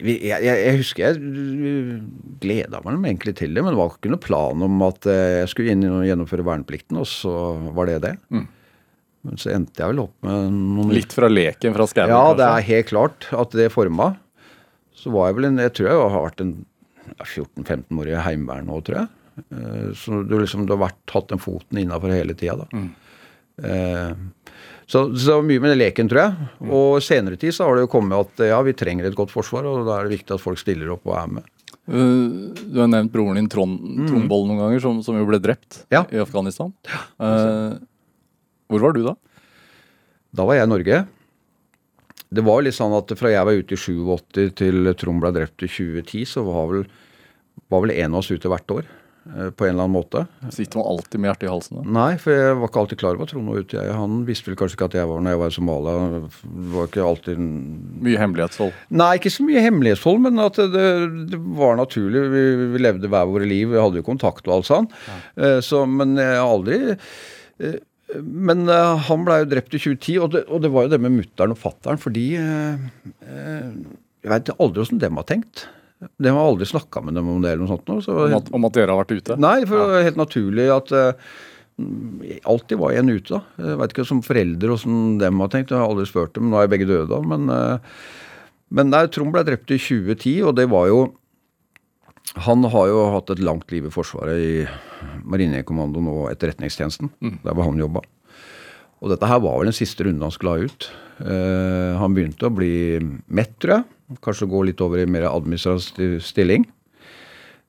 [0.00, 1.20] nei, jeg, jeg, husker jeg
[2.42, 5.50] gleda meg egentlig til det, men det var ikke noe plan om at eh, jeg
[5.52, 7.32] skulle inn og gjennomføre verneplikten, og så
[7.76, 8.14] var det det.
[8.30, 12.46] Men så endte jeg vel opp med noen Litt fra leken fra skauen, Ja, det
[12.46, 14.12] er helt klart at det forma.
[14.96, 16.54] Så var jeg vel en Jeg tror jeg har vært en
[17.16, 19.08] 14-15 år i Heimevernet nå, tror jeg.
[19.50, 22.84] Eh, Så du liksom du har vært, hatt den foten innafor hele tida, da.
[23.66, 24.12] Eh,
[24.86, 26.48] Så, så det var mye med den leken, tror jeg.
[26.70, 29.66] Og senere tid så har det jo kommet at ja, vi trenger et godt forsvar,
[29.66, 31.48] og da er det viktig at folk stiller opp og er med.
[31.86, 33.76] Uh, Du har nevnt broren din Trond,
[34.06, 35.90] Trond Boll noen ganger, som, som jo ble drept Mm.
[35.94, 36.04] Ja.
[36.14, 36.70] i Afghanistan.
[37.18, 37.76] Uh,
[38.70, 39.16] hvor var du da?
[40.36, 41.00] Da var jeg i Norge.
[42.36, 45.62] Det var litt sånn at fra jeg var ute i 87 til Trond ble drept
[45.62, 46.86] i 2010, så var vel,
[47.70, 48.88] var vel en av oss ute hvert år.
[49.34, 50.22] Eh, På en eller annen måte.
[50.54, 51.78] Sitter man alltid med hjertet i halsen?
[51.80, 51.84] da?
[51.96, 53.78] Nei, for jeg var ikke alltid klar over at Trond var ute.
[53.80, 56.20] Jeg, han visste vel kanskje ikke at jeg var når jeg var i Somalia.
[56.20, 57.42] Det var ikke alltid
[58.06, 58.72] Mye hemmelighetshold.
[59.02, 60.86] Nei, ikke så mye hemmelighetshold, men at det,
[61.32, 62.22] det var naturlig.
[62.36, 62.44] Vi,
[62.76, 64.88] vi levde hver våre liv, vi hadde jo kontakt og alt sånn.
[65.08, 65.52] Ja.
[65.64, 67.78] Så, men jeg har aldri eh,
[68.22, 71.00] Men eh, han ble jo drept i 2010, og det, og det var jo det
[71.02, 72.84] med mutter'n og fatter'n, fordi eh,
[73.26, 73.72] eh,
[74.22, 75.66] Jeg veit aldri åssen dem har tenkt.
[75.96, 77.86] De har aldri snakka med dem om det eller noe sånt.
[77.88, 79.36] nå, Så, Om at, om at dere har vært ute?
[79.40, 81.36] Nei, for det var helt naturlig at uh,
[82.52, 83.40] alltid var en ute, da.
[83.64, 86.50] Jeg veit ikke som foreldre åssen dem har tenkt, jeg har aldri spurt dem.
[86.52, 87.20] Nå er begge døde, da.
[87.24, 88.12] Men, uh,
[88.76, 91.06] men nei, Trond ble drept i 2010, og det var jo
[92.42, 97.08] Han har jo hatt et langt liv i Forsvaret, i Marinekommandoen og Etterretningstjenesten.
[97.44, 98.02] Der var han jobba.
[99.00, 100.88] Og dette her var vel den siste runden han skulle ha ut.
[101.20, 102.98] Uh, han begynte å bli
[103.32, 103.86] mett, tror jeg.
[104.22, 106.66] Kanskje gå litt over i mer administrativ stilling.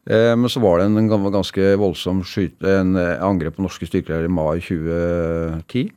[0.10, 4.24] Eh, men så var det en ganske voldsom skyte, en eh, angrep på norske styrker
[4.24, 5.90] i mai 2010.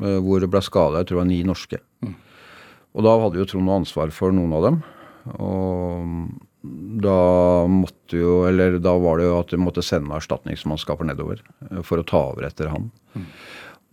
[0.00, 1.82] eh, hvor det ble skada jeg tror det var ni norske.
[2.92, 4.80] Og da hadde jo Trond ansvar for noen av dem.
[5.40, 6.40] Og
[7.02, 7.18] da
[7.70, 11.40] måtte jo, eller da var det jo at de måtte sende erstatningsmannskaper nedover
[11.82, 12.90] for å ta over etter han.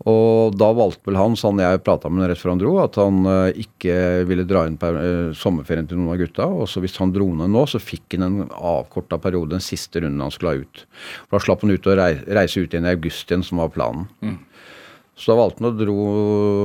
[0.08, 2.96] Og da valgte vel han, sånn jeg prata med ham rett før han dro, at
[3.02, 3.96] han eh, ikke
[4.30, 6.48] ville dra inn per, eh, sommerferien til noen av gutta.
[6.48, 10.00] Og så hvis han dro ned nå, så fikk han en avkorta periode, den siste
[10.06, 10.86] runden han skulle ha ut.
[11.28, 13.74] For da slapp han ut og rei, reise ut igjen i august igjen, som var
[13.76, 14.08] planen.
[15.20, 16.02] Så da valgte han å dro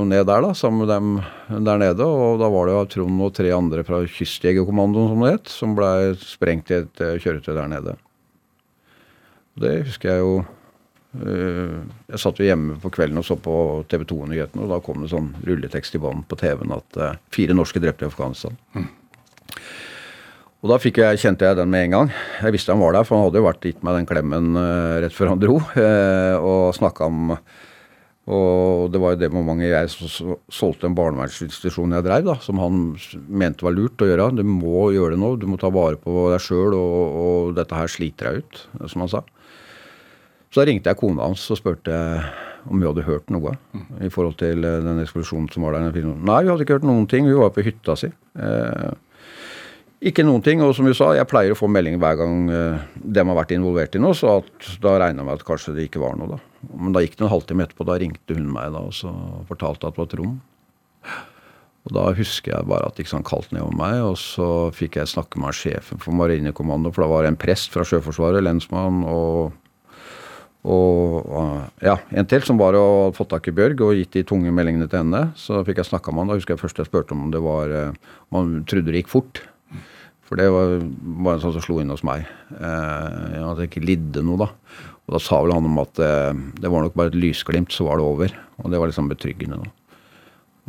[0.06, 2.06] ned der, da, sammen med dem der nede.
[2.06, 5.74] Og da var det jo Trond og tre andre fra Kystjegerkommandoen, som det het, som
[5.74, 7.96] blei sprengt i et eh, kjøretøy der nede.
[9.58, 10.36] Det husker jeg jo
[11.14, 13.54] Jeg satt jo hjemme på kvelden og så på
[13.90, 17.54] TV 2-nyhetene, og da kom det sånn rulletekst i bånn på TV-en at eh, fire
[17.54, 18.56] norske drepte i Afghanistan.
[20.64, 22.10] Og da fikk jeg, kjente jeg den med en gang.
[22.40, 24.96] Jeg visste han var der, for han hadde jo vært gitt meg den klemmen eh,
[25.04, 27.36] rett før han dro, eh, og snakka om
[28.24, 32.34] og det var jo det momentet jeg så- så- solgte en barnevernsinstitusjon jeg dreiv, da,
[32.40, 32.96] som han
[33.28, 34.30] mente var lurt å gjøre.
[34.38, 37.76] Du må gjøre det nå, du må ta vare på deg sjøl, og, og dette
[37.76, 39.20] her sliter deg ut, som han sa.
[40.54, 41.94] Så da ringte jeg kona hans og spurte
[42.70, 43.56] om vi hadde hørt noe
[43.98, 45.90] i forhold til eh, den eksplosjonen som var der.
[45.90, 47.26] Nei, vi hadde ikke hørt noen ting.
[47.26, 48.12] Hun var på hytta si.
[48.38, 48.92] Eh,
[50.12, 50.62] ikke noen ting.
[50.62, 52.86] Og som vi sa, jeg pleier å få meldinger hver gang eh,
[53.18, 55.88] dem har vært involvert i noe, så at, da regna jeg med at kanskje det
[55.88, 56.70] ikke var noe, da.
[56.70, 59.10] Men da gikk det en halvtime etterpå, da ringte hun meg da, og så
[59.50, 60.38] fortalte at det var Trond.
[61.84, 64.96] Og da husker jeg bare at gikk sånn kaldt ned over meg, og så fikk
[65.02, 69.02] jeg snakke med sjefen for Marinekommando, for da var det en prest fra Sjøforsvaret, lensmann,
[69.04, 69.52] og
[70.64, 74.52] og ja, en til som bare hadde fått tak i Bjørg og gitt de tunge
[74.54, 75.26] meldingene til henne.
[75.36, 76.32] Så fikk jeg snakka med han.
[76.32, 79.12] Da husker jeg først jeg spurte om det var eh, om han trodde det gikk
[79.12, 79.42] fort.
[80.24, 80.78] For det var,
[81.20, 82.24] var en sånn som slo inn hos meg.
[82.56, 84.48] Eh, at jeg ikke lidde noe, da.
[85.04, 87.84] Og da sa vel han om at eh, det var nok bare et lysglimt, så
[87.90, 88.36] var det over.
[88.64, 89.60] Og det var liksom betryggende.
[89.60, 89.98] Da,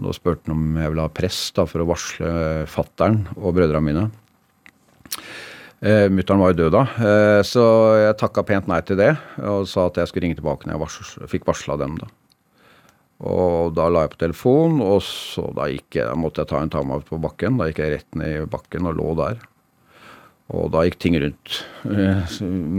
[0.10, 2.36] da spurte han om jeg ville ha prest da, for å varsle
[2.68, 4.10] fattern og brødrene mine.
[5.84, 7.64] Eh, Mutter'n var jo død da, eh, så
[8.00, 9.12] jeg takka pent nei til det.
[9.44, 11.98] Og sa at jeg skulle ringe tilbake når jeg vars fikk varsla dem.
[12.00, 12.08] da.
[13.26, 16.62] Og da la jeg på telefon, og så da gikk jeg, da måtte jeg ta
[16.62, 17.60] en timeout på bakken.
[17.60, 19.44] Da gikk jeg rett ned i bakken og lå der.
[20.54, 21.62] Og da gikk ting rundt.
[21.90, 22.34] Eh,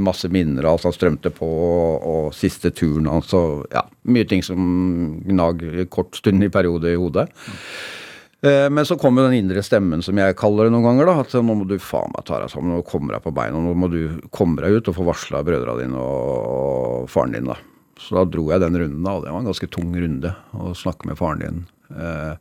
[0.06, 3.26] Masse minner alt han strømte på, og, og siste turen og
[3.72, 7.26] ja, mye ting som gnag kort stund i periode i hodet.
[7.26, 8.05] Eh,
[8.44, 11.08] Men så kom jo den indre stemmen som jeg kaller det noen ganger.
[11.08, 13.56] da, At nå må du faen meg ta deg sammen og komme deg på beina.
[13.58, 17.48] Nå må du komme deg ut og få varsla brødrene dine og, faren din.
[17.48, 17.56] da.
[17.98, 19.02] Så da dro jeg den runden.
[19.02, 21.62] da, og Det var en ganske tung runde å snakke med faren din.
[21.96, 22.36] Eh,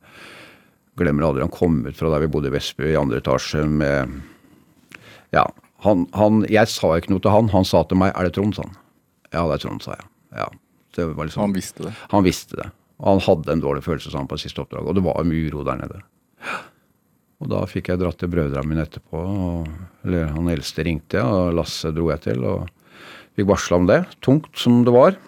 [1.00, 4.22] glemmer aldri han kom ut fra der vi bodde i Vestby, i andre etasje med
[5.34, 5.46] Ja,
[5.84, 7.50] han, han Jeg sa ikke noe til han.
[7.56, 8.76] Han sa til meg 'Er det Trond?' sa han.
[9.32, 10.06] Ja, det er Trond, sa jeg.
[10.36, 10.48] Ja,
[10.96, 11.94] det var liksom, Han visste det.
[12.12, 12.72] han visste det.
[13.02, 14.88] Og han hadde en dårlig følelse sammen på siste oppdrag.
[14.88, 16.04] Og det var mye uro der nede.
[17.44, 19.20] Og da fikk jeg dratt til brødrene mine etterpå.
[19.20, 19.74] Og,
[20.08, 22.46] eller han eldste ringte og Lasse dro jeg til.
[22.48, 22.70] Og
[23.36, 24.00] fikk varsla om det.
[24.24, 25.20] Tungt som det var.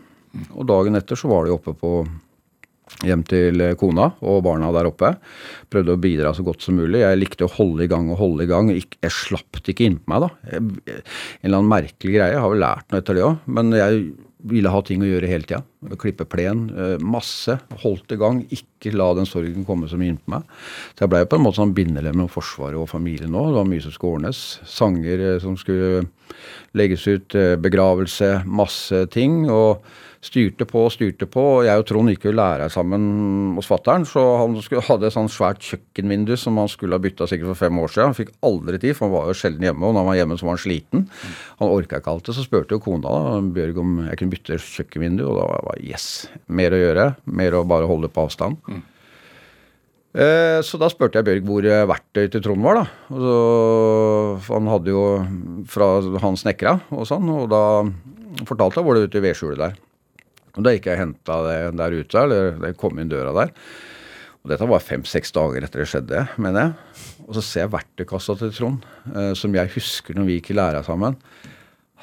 [0.53, 1.99] Og dagen etter så var de oppe på
[3.03, 5.11] hjem til kona og barna der oppe.
[5.72, 7.01] Prøvde å bidra så godt som mulig.
[7.03, 8.72] Jeg likte å holde i gang og holde i gang.
[8.72, 10.55] Jeg slapp det ikke innpå meg, da.
[10.55, 10.72] En
[11.43, 12.32] eller annen merkelig greie.
[12.32, 13.43] Jeg har vel lært noe etter det òg.
[13.57, 14.07] Men jeg
[14.46, 15.64] ville ha ting å gjøre hele tida.
[15.98, 16.70] Klippe plen.
[16.70, 17.60] eh, Masse.
[17.84, 18.44] Holdt i gang.
[18.54, 20.44] Ikke la den sorgen komme så mye innpå meg.
[20.96, 23.48] Så jeg blei på en måte sånn bindelem mellom Forsvaret og familien nå.
[23.48, 24.60] Det var mye som skulle ordnes.
[24.66, 26.08] Sanger eh, som skulle
[26.78, 29.50] legges ut, eh, begravelse, masse ting.
[29.50, 29.82] Og
[30.28, 31.44] styrte på og styrte på.
[31.58, 33.06] og Jeg og Trond gikk jo lære sammen
[33.58, 37.30] hos fatter'n, så han skulle, hadde et sånt svært kjøkkenvindu som han skulle ha bytta
[37.30, 38.12] sikkert for fem år siden.
[38.12, 40.38] Han fikk aldri tid, for han var jo sjelden hjemme, og når han var hjemme
[40.40, 41.08] så var han sliten.
[41.62, 44.60] Han orka ikke alt det, Så spurte jo kona da, Bjørg om jeg kunne bytte
[44.68, 46.12] kjøkkenvindu, og da var jeg bare yes.
[46.48, 47.10] Mer å gjøre.
[47.40, 48.62] Mer å bare holde på avstand.
[48.68, 48.86] Mm.
[50.66, 52.86] Så da spurte jeg Bjørg hvor verktøyet verktøy til Trond var, da.
[53.14, 55.04] Og så, han hadde jo
[55.70, 55.90] fra
[56.24, 57.62] han snekra og sånn, og da
[58.48, 59.76] fortalte jeg hvor det ute i vedskjulet der.
[60.58, 63.53] Og da gikk jeg og henta det der ute, eller det kom inn døra der.
[64.41, 67.03] Og dette var fem-seks dager etter det skjedde, mener jeg.
[67.28, 70.58] Og så ser jeg verktøykassa til Trond, eh, som jeg husker når vi gikk i
[70.58, 71.18] læra sammen.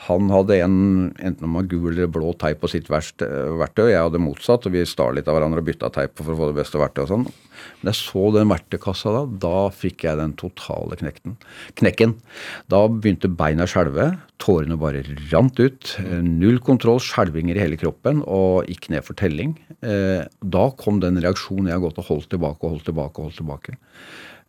[0.05, 0.76] Han hadde en
[1.22, 3.26] enten om han gul eller blå teip på sitt verktøy,
[3.61, 3.86] verktøy.
[3.92, 6.50] Jeg hadde motsatt, og vi stal litt av hverandre og bytta teip for å få
[6.50, 7.26] det beste verktøyet og sånn.
[7.82, 11.36] Men jeg så den verktøykassa da, da fikk jeg den totale knekten.
[11.80, 12.14] knekken.
[12.72, 14.06] Da begynte beina å skjelve,
[14.42, 15.02] tårene bare
[15.32, 15.94] rant ut.
[16.00, 19.56] eh, Null kontroll, skjelvinger i hele kroppen og gikk ned for telling.
[19.82, 23.28] Eh, Da kom den reaksjonen jeg har gått og holdt tilbake og holdt tilbake og
[23.30, 23.76] holdt tilbake.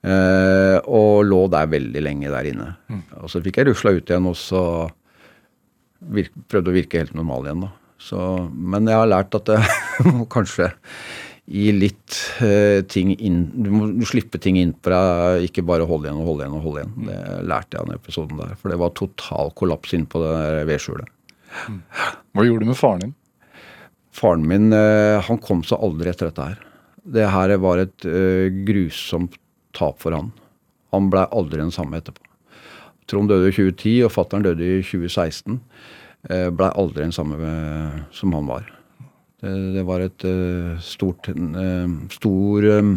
[0.06, 2.68] Eh, og lå der veldig lenge der inne.
[3.24, 4.62] Og så fikk jeg rusla ut igjen, og så
[6.14, 7.72] virk, prøvde å virke helt normal igjen, da.
[8.06, 8.20] Så,
[8.54, 9.66] men jeg har lært at jeg
[10.14, 10.68] må kanskje
[11.46, 16.10] gi litt uh, ting inn Du må slippe ting inn på deg, ikke bare holde
[16.10, 17.10] igjen og holde igjen og holde igjen.
[17.10, 17.20] Det
[17.52, 18.56] lærte jeg av den episoden der.
[18.62, 21.12] For det var total kollaps inne på det der vedskjulet.
[22.36, 23.16] Hva gjorde du med faren din?
[24.16, 26.64] Faren min uh, han kom seg aldri etter dette her.
[27.16, 29.38] Det her var et uh, grusomt
[29.76, 30.32] tap for han.
[30.96, 32.24] Han blei aldri den samme etterpå.
[33.06, 35.60] Trond døde i 2010, og fattern døde i 2016.
[36.26, 37.52] Uh, blei aldri den samme
[38.16, 38.75] som han var.
[39.44, 42.92] Det, det var et eh, stort eh, stor eh,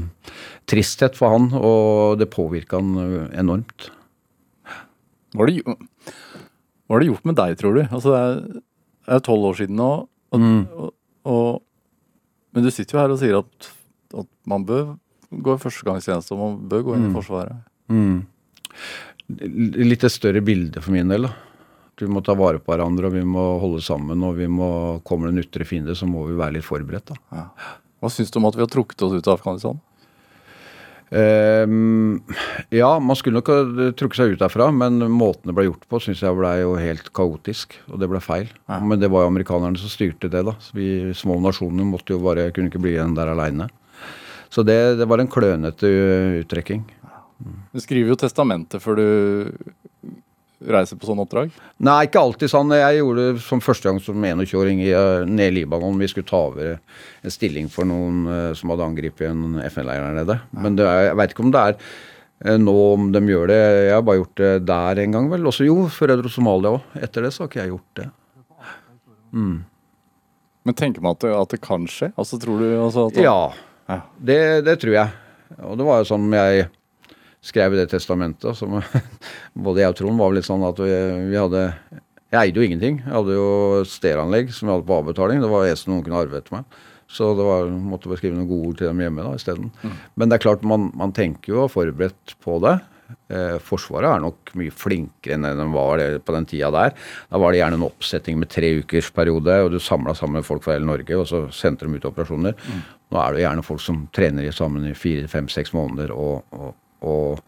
[0.70, 3.88] tristhet for han, og det påvirka han eh, enormt.
[5.34, 5.50] Hva har
[7.02, 7.82] det, gjort med deg, tror du?
[7.90, 8.62] Altså, det
[9.18, 9.90] er- tolv år siden nå,
[10.32, 10.46] og,
[10.78, 10.94] og,
[11.28, 11.50] og,
[12.54, 13.68] men du sitter jo her og sier at,
[14.22, 14.94] at man bør
[15.28, 17.58] gå i førstegangstjeneste, og man bør gå inn i Forsvaret.
[17.92, 18.22] Mm.
[19.84, 21.26] Litt et større bilde for min del.
[21.28, 21.34] da.
[22.00, 24.22] Vi må ta vare på hverandre, og vi må holde sammen.
[24.26, 24.70] Og vi må,
[25.08, 27.12] kommer det en ytre fiende, så må vi være litt forberedt.
[27.12, 27.44] da.
[27.98, 29.80] Hva syns du om at vi har trukket oss ut av Afghanistan?
[31.08, 32.20] Um,
[32.68, 36.00] ja, man skulle nok ha trukket seg ut derfra, men måten det ble gjort på,
[36.04, 37.78] syns jeg ble jo helt kaotisk.
[37.88, 38.50] Og det ble feil.
[38.68, 38.78] Ja.
[38.84, 40.54] Men det var jo amerikanerne som styrte det, da.
[40.62, 43.70] Så vi små nasjoner måtte jo bare, kunne ikke bli igjen der aleine.
[44.52, 45.90] Så det, det var en klønete
[46.42, 46.86] uttrekking.
[47.72, 49.08] Du skriver jo testamentet før du
[50.58, 51.54] reiser på sånne oppdrag.
[51.86, 52.74] Nei, ikke alltid sånn.
[52.74, 55.98] Jeg gjorde det som første gang som 21-åring i, eh, ned i Libanon.
[56.00, 56.78] Vi skulle ta over
[57.22, 60.38] en stilling for noen eh, som hadde angrepet en FN-leir der nede.
[60.58, 63.60] Men det er, jeg veit ikke om det er eh, nå om de gjør det.
[63.86, 65.50] Jeg har bare gjort det der en gang, vel.
[65.52, 66.98] Også jo, dro til Somalia òg.
[66.98, 68.08] Etter det så har ikke jeg gjort det.
[70.66, 72.10] Men tenker man at det, at det kan skje?
[72.18, 73.24] Altså, tror du altså, at det...
[73.24, 74.02] Ja.
[74.18, 75.14] det, det tror jeg.
[75.64, 76.66] Og det var jo sånn jeg
[77.44, 78.58] skrev det testamentet.
[78.58, 78.78] Som,
[79.66, 80.92] både jeg og Trond var vel litt sånn at vi,
[81.30, 81.64] vi hadde
[82.28, 83.00] Jeg eide jo ingenting.
[83.06, 83.48] Jeg hadde jo
[83.88, 85.40] stereoanlegg som jeg hadde på avbetaling.
[85.40, 86.78] Det var det eneste noen kunne arve etter meg.
[87.08, 89.70] Så det var, måtte bare skrive noen gode ord til dem hjemme da isteden.
[90.12, 92.74] Men det er klart, man, man tenker jo og er forberedt på det.
[93.32, 96.92] Eh, forsvaret er nok mye flinkere enn de var det på den tida der.
[97.30, 100.66] Da var det gjerne en oppsetting med tre ukers periode, og du samla sammen folk
[100.66, 102.58] fra hele Norge, og så sendte de ut operasjoner.
[103.08, 106.76] Nå er det gjerne folk som trener sammen i fire, fem, seks måneder og, og,
[107.04, 107.40] og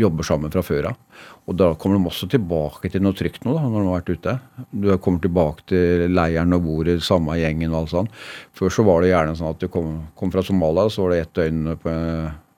[0.00, 1.00] jobber sammen fra før av.
[1.46, 4.12] Og da kommer de også tilbake til noe trygt nå, da, når de har vært
[4.14, 4.34] ute.
[4.70, 8.22] Du kommer tilbake til leiren og bor i samme gjengen og alt sånt.
[8.56, 11.20] Før så var det gjerne sånn at du kom, kom fra Somalia, så var det
[11.26, 11.96] ett døgn på,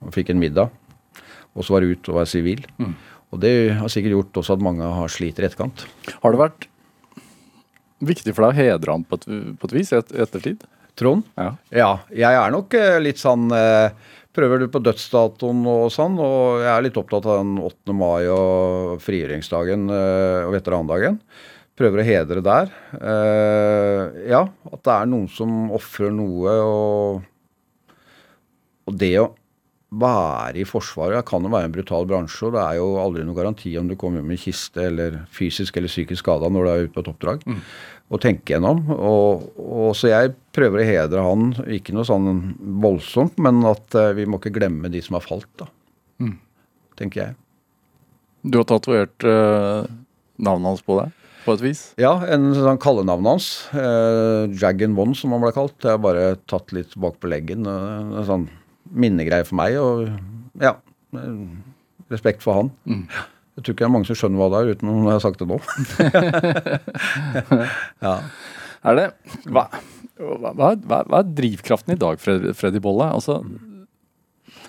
[0.05, 0.71] og fikk en middag.
[1.55, 2.63] Og så var du ute og var sivil.
[3.33, 5.85] Og det har sikkert gjort også at mange har slitt i etterkant.
[6.23, 6.69] Har det vært
[8.05, 9.27] viktig for deg å hedre ham på et,
[9.59, 10.63] på et vis i et, ettertid?
[10.95, 11.25] Trond?
[11.35, 11.49] Ja.
[11.75, 13.91] Ja, jeg er nok eh, litt sånn eh,
[14.35, 17.95] Prøver du på dødsdatoen og sånn, og jeg er litt opptatt av den 8.
[17.95, 21.21] mai og frigjøringsdagen eh, og veterandagen.
[21.75, 22.73] Prøver å hedre der.
[22.99, 27.95] Eh, ja, at det er noen som ofrer noe, og,
[28.91, 29.31] og det å
[29.95, 33.23] være i Forsvaret Det kan jo være en brutal bransje, og det er jo aldri
[33.23, 36.87] noen garanti om du kommer med kiste eller fysisk eller psykisk skada når du er
[36.87, 37.45] ute på et oppdrag.
[38.13, 38.83] Og tenke gjennom.
[38.93, 42.27] Og, og Så jeg prøver å hedre han, ikke noe sånn
[42.83, 45.65] voldsomt, men at eh, vi må ikke glemme de som har falt, da.
[46.95, 47.33] Tenker jeg.
[48.45, 49.83] Du har tatovert uh,
[50.37, 51.09] navnet hans på deg,
[51.43, 51.81] på et vis.
[51.99, 53.47] Ja, en sånn kallenavnet hans.
[53.73, 55.75] Eh, Dragon One, som han ble kalt.
[55.83, 57.65] Det er bare tatt litt bak på leggen.
[57.67, 58.45] eh, En sånn
[58.93, 59.75] minnegreie for meg.
[59.81, 60.07] Og
[60.61, 60.75] ja,
[62.13, 62.71] respekt for han.
[63.55, 65.23] Jeg tror ikke det er mange som skjønner hva det er, uten om jeg har
[65.23, 65.59] sagt det nå.
[68.05, 68.15] ja.
[68.85, 69.05] Er det
[69.47, 69.63] Hva,
[70.19, 73.07] hva, hva, er drivkraften i dag, Fred, Freddy Bolle?
[73.15, 73.39] Altså,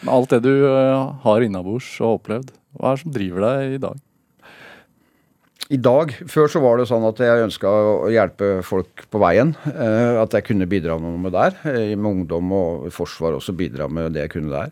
[0.01, 3.76] med alt det du uh, har innabords og opplevd, hva er det som driver deg
[3.76, 4.03] i dag?
[5.66, 9.51] I dag, Før så var det sånn at jeg ønska å hjelpe folk på veien.
[9.66, 11.57] Eh, at jeg kunne bidra noe med der.
[11.66, 14.70] Eh, med ungdom og forsvar også bidra med det jeg kunne der.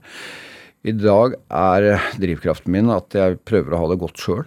[0.85, 1.87] I dag er
[2.21, 4.45] drivkraften min at jeg prøver å ha det godt sjøl.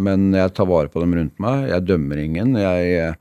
[0.00, 1.66] Men jeg tar vare på dem rundt meg.
[1.68, 2.54] Jeg dømmer ingen.
[2.56, 3.18] Jeg eh,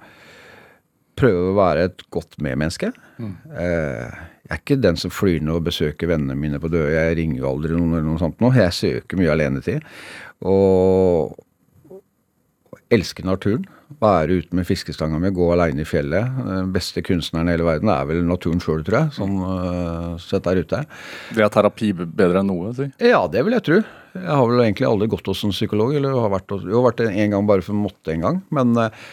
[1.20, 2.94] prøver å være et godt medmenneske.
[3.20, 3.34] Mm.
[3.52, 6.94] jeg er ikke den som flyr ned og besøker vennene mine på døde.
[6.96, 8.54] Jeg ringer jo aldri noen eller noe sånt nå.
[8.56, 9.84] Jeg søker mye alenetid.
[10.48, 11.36] Og
[12.94, 13.68] elsker naturen.
[14.00, 16.42] Være ute med fiskestanga mi, gå aleine i fjellet.
[16.46, 19.16] Den beste kunstneren i hele verden er vel naturen sjøl, tror jeg.
[19.18, 20.84] Sånn uh, sett der ute.
[21.34, 22.90] Det er terapi bedre enn noe, si.
[23.02, 23.80] Ja, det vil jeg tro.
[24.14, 25.96] Jeg har vel egentlig aldri gått hos en psykolog.
[25.98, 28.40] Eller har vært, jo, har vært en gang bare for måtte en gang.
[28.54, 29.10] Men eh,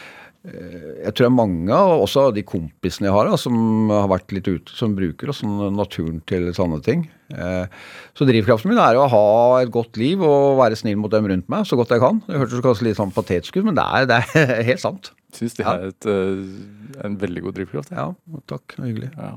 [0.47, 1.77] jeg tror det er mange,
[2.07, 5.49] også av de kompisene jeg har, da, som har vært litt ute, som bruker også
[5.75, 7.03] naturen til sånne ting.
[7.35, 7.67] Eh,
[8.15, 9.25] Så drivkraften min er å ha
[9.63, 12.23] et godt liv og være snill mot dem rundt meg så godt jeg kan.
[12.29, 15.11] Det hørtes kanskje litt sånn patetisk ut, men det er, det er helt sant.
[15.35, 17.91] Syns det er et, uh, en veldig god drivkraft.
[17.93, 18.07] Ja,
[18.49, 18.79] takk.
[18.79, 19.11] Hyggelig.
[19.19, 19.35] Ja.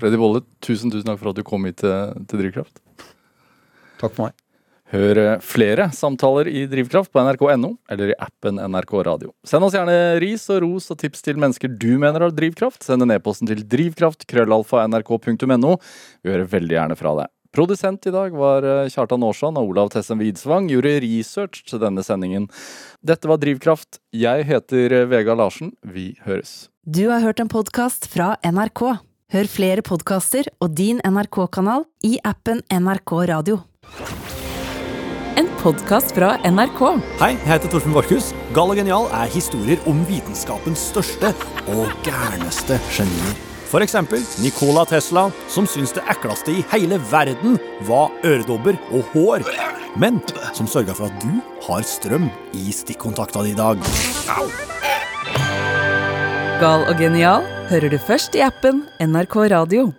[0.00, 2.80] Freddy Bolle, tusen tusen takk for at du kom hit til, til Drivkraft.
[4.00, 4.34] Takk for meg.
[4.88, 9.34] Hør flere samtaler i Drivkraft på nrk.no eller i appen NRK Radio.
[9.44, 12.80] Send oss gjerne ris og ros og tips til mennesker du mener har drivkraft.
[12.86, 15.72] Send en e-posten til drivkraft.krøllalfa.nrk.no.
[16.24, 17.28] Vi hører veldig gjerne fra deg.
[17.52, 20.68] Produsent i dag var eh, Kjartan Aarsand og Olav Tessen Widsvang.
[20.72, 22.48] Gjorde research til denne sendingen.
[23.04, 24.00] Dette var Drivkraft.
[24.16, 25.74] Jeg heter eh, Vegard Larsen.
[25.84, 26.68] Vi høres.
[26.84, 28.84] Du har hørt en podkast fra NRK.
[29.32, 33.60] Hør flere podkaster og din NRK-kanal i appen NRK Radio.
[35.58, 36.80] Podkast fra NRK.
[37.18, 38.28] Hei, jeg heter Torfinn Borchhus.
[38.54, 41.32] Gal og genial er historier om vitenskapens største
[41.74, 43.32] og gærneste genier.
[43.66, 49.48] For eksempel Nikola Tesla, som syntes det ekleste i hele verden var øredobber og hår,
[49.98, 50.22] men
[50.54, 53.82] som sørga for at du har strøm i stikkontakta di i dag.
[56.62, 57.42] Gal og genial
[57.72, 59.90] hører du først i appen NRK Radio.